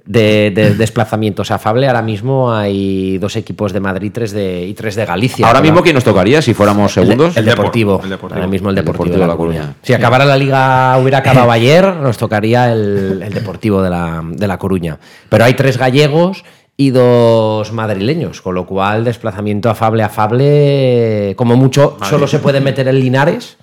[0.06, 1.86] de, de, desplazamientos afable.
[1.86, 5.46] Ahora mismo hay dos equipos de Madrid tres de, y tres de Galicia.
[5.46, 7.36] Ahora mismo, ¿quién nos tocaría si fuéramos segundos?
[7.36, 8.00] El, el, deportivo.
[8.02, 8.36] el deportivo.
[8.36, 9.60] Ahora mismo el Deportivo, el deportivo de, la Coruña.
[9.60, 9.76] Coruña.
[9.82, 14.46] Si acabara la liga, hubiera acabado ayer, nos tocaría el, el Deportivo de la, de
[14.46, 14.98] la Coruña.
[15.28, 16.44] Pero hay tres gallegos
[16.76, 22.10] y dos madrileños, con lo cual desplazamiento afable afable, como mucho, Madrid.
[22.10, 23.56] solo se puede meter en Linares.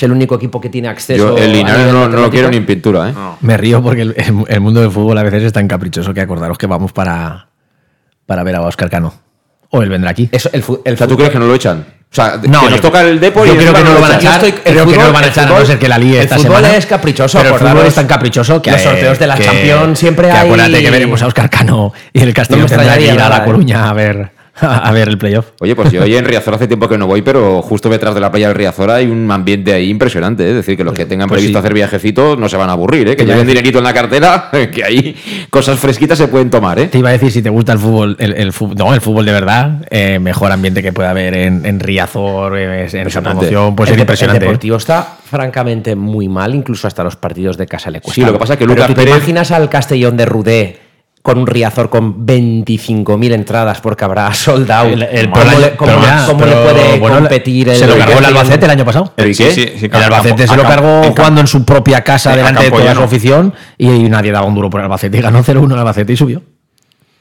[0.00, 1.36] Es el único equipo que tiene acceso.
[1.36, 3.12] Yo el Linares no, no, lo quiero ni en pintura, ¿eh?
[3.12, 3.36] No.
[3.42, 4.14] Me río porque el,
[4.48, 7.48] el, mundo del fútbol a veces es tan caprichoso que acordaros que vamos para,
[8.24, 9.12] para ver a Oscar Cano.
[9.68, 10.26] O él vendrá aquí.
[10.32, 11.80] Eso, el, el, o sea, ¿tú crees que no lo echan?
[11.80, 14.16] O sea, no, que nos toca el Depor y creo que no lo van a
[14.16, 14.42] echar.
[14.42, 15.98] Estoy, creo fútbol, que no lo van a echar fútbol, a no ser que la
[15.98, 16.76] liga esta el fútbol semana.
[16.78, 19.98] es caprichoso, pero el fútbol es tan caprichoso que los sorteos de la que, Champions
[19.98, 20.46] siempre que hay.
[20.46, 23.28] Acuérdate que veremos a Oscar Cano y el Castillo No tendrá que ir a La
[23.28, 24.39] nada, Coruña a ver.
[24.66, 25.46] a ver el playoff.
[25.60, 28.20] Oye, pues yo hoy en Riazor hace tiempo que no voy, pero justo detrás de
[28.20, 30.44] la playa del Riazor hay un ambiente ahí impresionante.
[30.44, 30.50] ¿eh?
[30.50, 31.60] Es decir, que los que tengan pues previsto sí.
[31.60, 33.16] hacer viajecitos no se van a aburrir, ¿eh?
[33.16, 35.16] que lleven dinerito en la cartera, que ahí
[35.50, 36.78] cosas fresquitas se pueden tomar.
[36.78, 36.86] ¿eh?
[36.88, 39.24] Te iba a decir, si te gusta el fútbol, el, el fútbol, no, el fútbol
[39.26, 43.90] de verdad, eh, mejor ambiente que puede haber en, en Riazor, en esa promoción, puede
[43.90, 44.38] el, ser impresionante.
[44.38, 44.46] el ¿eh?
[44.46, 48.14] Deportivo está francamente muy mal, incluso hasta los partidos de casa le cuesta.
[48.14, 50.26] Sí, lo que pasa es que Pero Lucas ¿tú te Pérez- imaginas al Castellón de
[50.26, 50.78] Rudé
[51.22, 54.92] con un Riazor con 25.000 entradas porque habrá sold out?
[54.92, 58.24] El- el- ¿Cómo, le, cómo pero puede bueno, competir el Se lo cargó el?
[58.24, 59.12] Albacete el año pasado.
[59.16, 59.50] ¿El Sí, qué?
[59.52, 62.64] sí, sí, El campo- Albacete se lo cargó campo- jugando en su propia casa delante
[62.64, 65.18] de toda su afición y nadie daba un duro por el Albacete.
[65.18, 66.42] Y ganó 0-1 el Albacete y subió.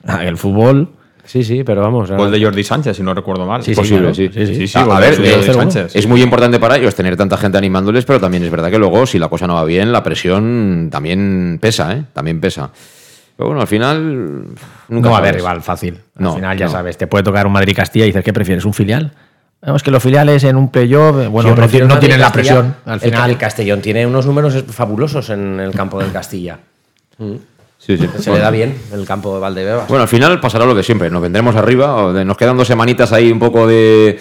[0.08, 0.89] Ah, El fútbol.
[1.26, 2.10] Sí, sí, pero vamos.
[2.10, 3.62] Gol de Jordi Sánchez, si no recuerdo mal.
[3.62, 4.16] Sí, sí, Posible, claro.
[4.16, 4.30] sí.
[4.34, 4.56] Sí, sí.
[4.56, 5.95] Sí, sí, a, gol a de ver, Jordi eh, Sánchez.
[5.95, 9.06] es muy importante para ellos tener tanta gente animándoles, pero también es verdad que luego,
[9.06, 12.04] si la cosa no va bien, la presión también pesa, ¿eh?
[12.14, 12.72] También pesa.
[13.40, 14.44] Pero bueno, al final.
[14.90, 15.94] Nunca no va a haber rival fácil.
[16.18, 16.72] Al No, final, ya no.
[16.74, 18.66] sabes, te puede tocar un Madrid-Castilla y dices, ¿qué prefieres?
[18.66, 19.14] ¿Un filial?
[19.62, 22.34] Vamos, que los filiales en un playoff, eh, bueno, no, tienen- no Madrid tienen la
[22.34, 22.76] presión.
[22.86, 26.60] Al El- final, el Castellón tiene unos números fabulosos en el campo del Castilla.
[27.78, 28.10] Sí, sí.
[28.20, 29.88] Se le da bien el campo de Valdebebas.
[29.88, 31.10] Bueno, al final pasará lo de siempre.
[31.10, 31.96] Nos vendremos arriba.
[31.96, 34.20] o de- Nos quedan dos semanitas ahí un poco de,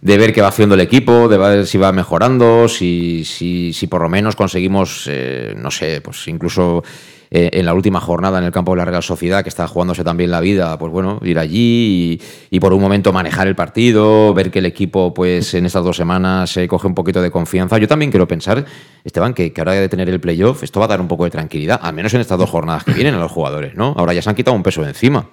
[0.00, 3.88] de ver qué va haciendo el equipo, de ver si va mejorando, si, si, si
[3.88, 6.84] por lo menos conseguimos, eh, no sé, pues incluso
[7.30, 10.02] eh, en la última jornada en el campo de la Real Sociedad, que está jugándose
[10.02, 12.18] también la vida, pues bueno, ir allí
[12.50, 15.84] y, y por un momento manejar el partido, ver que el equipo, pues en estas
[15.84, 17.78] dos semanas se coge un poquito de confianza.
[17.78, 18.64] Yo también quiero pensar,
[19.04, 21.30] Esteban, que, que ahora de tener el playoff, esto va a dar un poco de
[21.30, 23.94] tranquilidad, al menos en estas dos jornadas que vienen a los jugadores, ¿no?
[23.96, 25.26] Ahora ya se han quitado un peso de encima.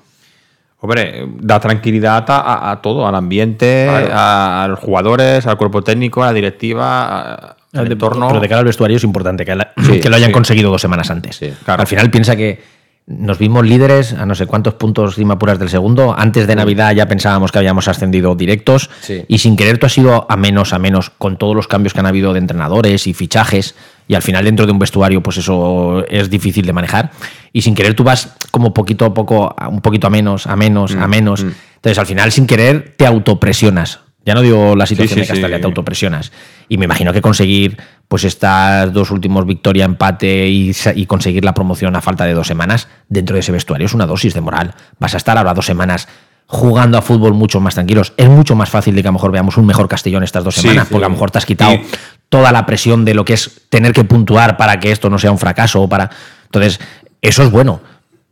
[0.80, 4.10] Hombre, da tranquilidad a, a- a todo, al ambiente, Claro.
[4.14, 8.28] a, a los jugadores, al cuerpo técnico, a la directiva, a- de- entorno.
[8.28, 10.34] Pero de cara al vestuario es importante que, la- Sí, que lo hayan sí.
[10.34, 11.40] conseguido dos semanas antes.
[11.66, 11.82] claro.
[11.82, 12.78] Al final piensa que
[13.10, 16.14] nos vimos líderes a no sé cuántos puntos Dima Puras del segundo.
[16.18, 18.90] Antes de Navidad ya pensábamos que habíamos ascendido directos.
[19.30, 22.02] Y sin querer tú has ido a menos, a menos, con todos los cambios que
[22.02, 23.76] han habido de entrenadores y fichajes.
[24.10, 27.12] Y al final dentro de un vestuario, pues eso es difícil de manejar.
[27.54, 30.94] Y sin querer tú vas como poquito a poco, un poquito a menos, a menos,
[30.94, 31.46] Mm, a menos.
[31.76, 34.02] Entonces al final sin querer te autopresionas.
[34.28, 35.62] Ya no digo la situación sí, de Castalia, sí.
[35.62, 36.34] te autopresionas.
[36.68, 37.78] Y me imagino que conseguir
[38.10, 42.46] pues estas dos últimos victoria, empate y, y conseguir la promoción a falta de dos
[42.46, 44.74] semanas dentro de ese vestuario es una dosis de moral.
[45.00, 46.10] Vas a estar ahora dos semanas
[46.46, 48.14] jugando a fútbol mucho más tranquilos.
[48.18, 50.56] Es mucho más fácil de que a lo mejor veamos un mejor Castellón estas dos
[50.56, 50.92] Sí, semanas, sí.
[50.92, 51.80] porque a lo mejor te has quitado
[52.28, 55.32] toda la presión de lo que es tener que puntuar para que esto no sea
[55.32, 56.10] un fracaso o para.
[56.46, 56.82] Entonces,
[57.22, 57.80] eso es bueno.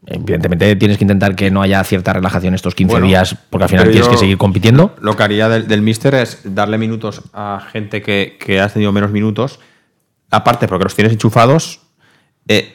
[0.07, 3.69] Evidentemente tienes que intentar que no haya cierta relajación estos 15 Bueno, días, porque al
[3.69, 4.95] final tienes que seguir compitiendo.
[5.01, 8.91] Lo que haría del, del Mister es darle minutos a gente que, que has tenido
[8.91, 9.59] menos minutos.
[10.29, 11.81] Aparte, porque los tienes enchufados.
[12.47, 12.71] eh,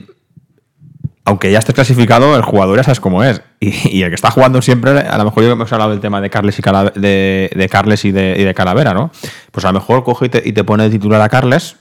[1.24, 3.40] aunque ya estés clasificado, el jugador ya sabes cómo es.
[3.60, 6.20] Y, y el que está jugando siempre, a lo mejor yo hemos hablado del tema
[6.20, 9.12] de Carles y, Cala- de, de Carles y de, y de Calavera, ¿no?
[9.52, 11.76] Pues a lo mejor coge y te, y te pone de titular a Carles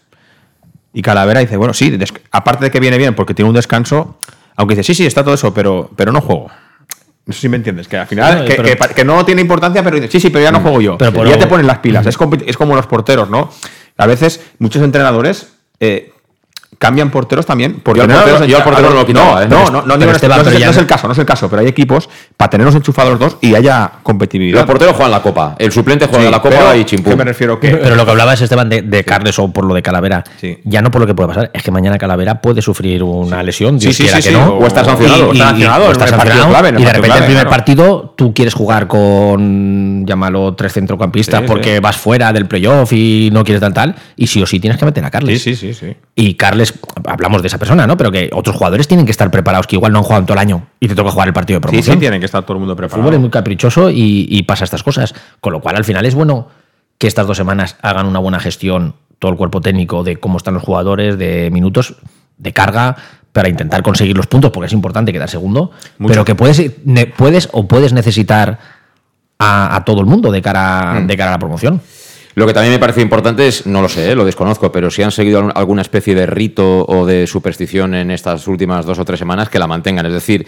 [0.93, 1.97] y Calavera dice, bueno, sí,
[2.31, 4.19] aparte de que viene bien porque tiene un descanso,
[4.55, 6.49] aunque dice, sí, sí, está todo eso, pero, pero no juego.
[7.25, 9.23] No sé si me entiendes, que al final, No, que, pero- que pa- que no
[9.23, 10.97] tiene importancia, pero dice, sí, sí, pero ya no juego yo.
[10.97, 12.05] pero ya te ponen las pilas.
[12.05, 13.51] Es, compi- es como los porteros, ¿no?
[13.97, 16.11] A veces muchos entrenadores eh,
[16.79, 17.73] cambian porteros también.
[17.75, 18.93] Yo portero- porteros yo al portero enchufados.
[18.93, 19.47] no lo quitaba, no, ¿eh?
[19.49, 21.49] no, no, no, digo- Esteban, no es- no no- el caso, no es el caso,
[21.49, 24.59] pero hay equipos para tenerlos enchufados dos y haya competitividad.
[24.59, 27.09] Los porteros juegan la copa, el suplente juega Sí, la copa pero y chimpú.
[27.09, 27.59] ¿qué me refiero?
[27.59, 30.23] Que Pero lo que hablaba es Esteban de, de Carles o por lo de Calavera.
[30.39, 30.57] Sí.
[30.63, 33.77] Ya no por lo que puede pasar, es que mañana Calavera puede sufrir una lesión,
[33.79, 34.53] Sí, Dios sí, quiera sí, que sí, no.
[34.53, 35.37] o está sancionado, y
[36.83, 42.31] de repente el primer partido tú quieres jugar con, llámalo, tres centrocampistas porque vas fuera
[42.33, 45.09] del playoff y no quieres tal tal, y sí o sí tienes que meter a
[45.11, 45.41] Carles.
[45.41, 45.95] sí, sí, sí.
[46.15, 46.68] Y Carles,
[47.05, 47.97] hablamos de esa persona, ¿no?
[47.97, 50.33] Pero que otros jugadores tienen que estar preparados, que igual no han jugado en todo
[50.35, 51.95] el año y te toca jugar el partido de Sí, promoción.
[51.95, 53.01] sí, tienen que estar todo el mundo El preparado.
[53.03, 55.13] fútbol es muy caprichoso y, y pasa estas cosas.
[55.39, 56.47] Con lo cual, al final es bueno
[56.97, 60.53] que estas dos semanas hagan una buena gestión, todo el cuerpo técnico, de cómo están
[60.53, 61.95] los jugadores, de minutos,
[62.37, 62.95] de carga,
[63.31, 65.71] para intentar conseguir los puntos, porque es importante quedar segundo.
[65.97, 66.11] Mucho.
[66.13, 68.59] Pero que puedes, ne- puedes o puedes necesitar
[69.37, 71.07] a, a todo el mundo de cara, Mm.
[71.07, 71.81] de cara a la promoción.
[72.39, 75.03] Lo que también me parece importante es, no lo sé, eh, lo desconozco, pero si
[75.03, 79.03] han seguido al- alguna especie de rito o de superstición en estas últimas dos o
[79.03, 80.05] tres semanas, que la mantengan.
[80.05, 80.47] Es decir,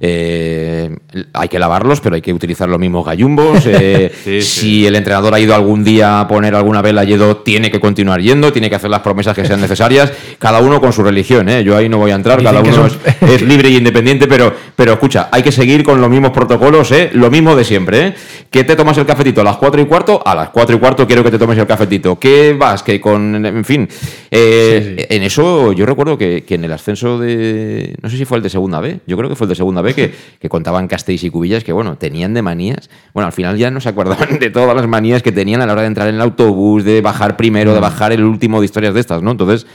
[0.00, 0.90] eh,
[1.32, 3.64] hay que lavarlos, pero hay que utilizar los mismos gallumbos.
[3.66, 4.64] eh, Sí, sí.
[4.64, 8.20] Si el entrenador ha ido algún día a poner alguna vela yendo, tiene que continuar
[8.20, 11.48] yendo, tiene que hacer las promesas que sean necesarias, cada uno con su religión.
[11.48, 11.62] ¿eh?
[11.64, 14.26] Yo ahí no voy a entrar, Dicen cada uno son- es, es libre y independiente,
[14.26, 17.10] pero, pero escucha, hay que seguir con los mismos protocolos, ¿eh?
[17.12, 18.06] lo mismo de siempre.
[18.08, 18.14] ¿eh?
[18.50, 20.22] ¿Que te tomas el cafetito a las 4 y cuarto?
[20.24, 22.18] A las 4 y cuarto quiero que te tomes el cafetito.
[22.18, 22.82] ¿Qué vas?
[22.82, 23.88] Que con, en fin,
[24.30, 27.94] En eso yo recuerdo que, que en el ascenso de.
[28.02, 29.00] No sé si fue el de segunda B.
[29.06, 31.72] Yo creo que fue el de segunda B que, que contaban Castells y Cubillas que,
[31.74, 32.88] bueno, tenían de manías.
[33.12, 35.72] Bueno, al final ya no se acordaban de todas las manías que tenían a la
[35.72, 37.74] hora de entrar en el autobús, de bajar primero, Mm.
[37.74, 39.32] de bajar el último de historias de estas, ¿no?
[39.32, 39.66] Entonces,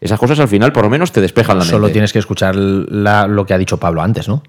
[0.00, 1.70] esas cosas al final por lo menos te despejan la mente.
[1.76, 4.42] Solo tienes que escuchar la- lo que ha dicho Pablo antes, ¿no?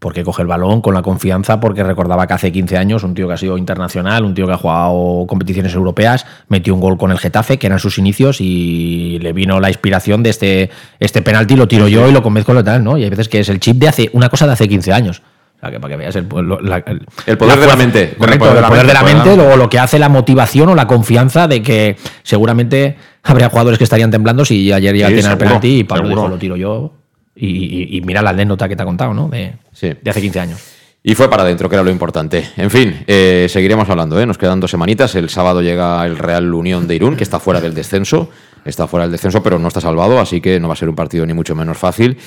[0.00, 3.28] Porque coge el balón con la confianza, porque recordaba que hace 15 años un tío
[3.28, 7.10] que ha sido internacional, un tío que ha jugado competiciones europeas, metió un gol con
[7.12, 10.70] el Getafe, que eran sus inicios, y le vino la inspiración de este,
[11.00, 12.96] este penalti, lo tiro yo y lo convenzco lo tal, ¿no?
[12.96, 15.22] Y hay veces que es el chip de hace una cosa de hace 15 años.
[15.56, 18.14] O sea, que para que veas el, lo- la- el- El poder de la mente.
[18.16, 21.46] Correcto, el poder de la mente, luego lo que hace la motivación o la confianza
[21.46, 25.78] de que seguramente habría jugadores que estarían temblando si ayer ya Sí, tienen el penalti
[25.80, 26.92] y Pablo dijo, lo tiro yo.
[27.40, 29.28] Y, y- y mira la anécdota que te ha contado, ¿no?
[29.28, 30.60] De, de hace 15 años.
[31.02, 32.46] Y fue para adentro, que era lo importante.
[32.58, 34.26] En fin, eh, seguiremos hablando, ¿eh?
[34.26, 35.14] Nos quedan dos semanitas.
[35.14, 38.28] El sábado llega el Real Unión de Irún, que está fuera del descenso.
[38.66, 40.94] Está fuera del descenso, pero no está salvado, así que no va a ser un
[40.94, 42.18] partido ni mucho menos fácil.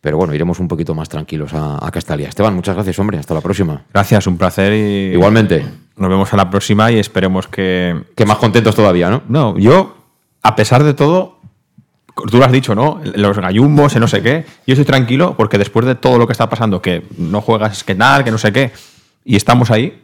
[0.00, 2.28] Pero bueno, iremos un poquito más tranquilos a, a Castalia.
[2.28, 3.18] Esteban, muchas gracias, hombre.
[3.18, 3.84] Hasta la próxima.
[3.94, 5.12] Gracias, un placer y.
[5.14, 5.64] Igualmente.
[5.96, 7.94] Nos vemos a la próxima y esperemos que.
[8.16, 9.22] Que más contentos todavía, ¿no?
[9.28, 9.94] No, yo,
[10.42, 11.38] a pesar de todo,
[12.30, 13.00] tú lo has dicho, ¿no?
[13.14, 14.44] Los gallumbos, no sé qué.
[14.66, 17.94] Yo estoy tranquilo porque después de todo lo que está pasando, que no juegas, que
[17.94, 18.72] tal, que no sé qué,
[19.24, 20.02] y estamos ahí,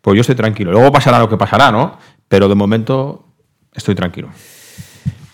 [0.00, 0.72] pues yo estoy tranquilo.
[0.72, 1.98] Luego pasará lo que pasará, ¿no?
[2.28, 3.26] Pero de momento
[3.72, 4.28] estoy tranquilo.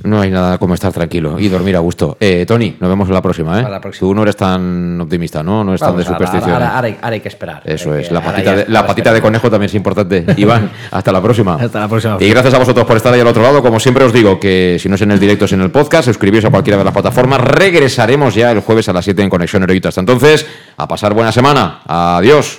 [0.03, 2.17] No hay nada como estar tranquilo y dormir a gusto.
[2.19, 3.65] Eh, Tony, nos vemos la próxima, ¿eh?
[3.65, 4.01] A la próxima.
[4.09, 5.63] Tú no eres tan optimista, ¿no?
[5.63, 6.51] No eres tan de superstición.
[6.53, 7.63] Ahora, ahora hay, ahora hay que esperar.
[7.67, 10.25] Eso es, que- la patita, de, la patita de conejo también es importante.
[10.37, 11.57] Iván, hasta la próxima.
[11.57, 12.17] Hasta la próxima.
[12.19, 13.63] Y gracias a vosotros por estar ahí al otro lado.
[13.63, 16.07] Como siempre os digo, que si no es en el directo, es en el podcast.
[16.07, 17.41] Suscribíos a cualquiera de las plataformas.
[17.41, 19.91] Regresaremos ya el jueves a las 7 en Conexión Heroíta.
[19.91, 20.47] Hasta entonces,
[20.77, 21.81] a pasar buena semana.
[21.87, 22.59] Adiós.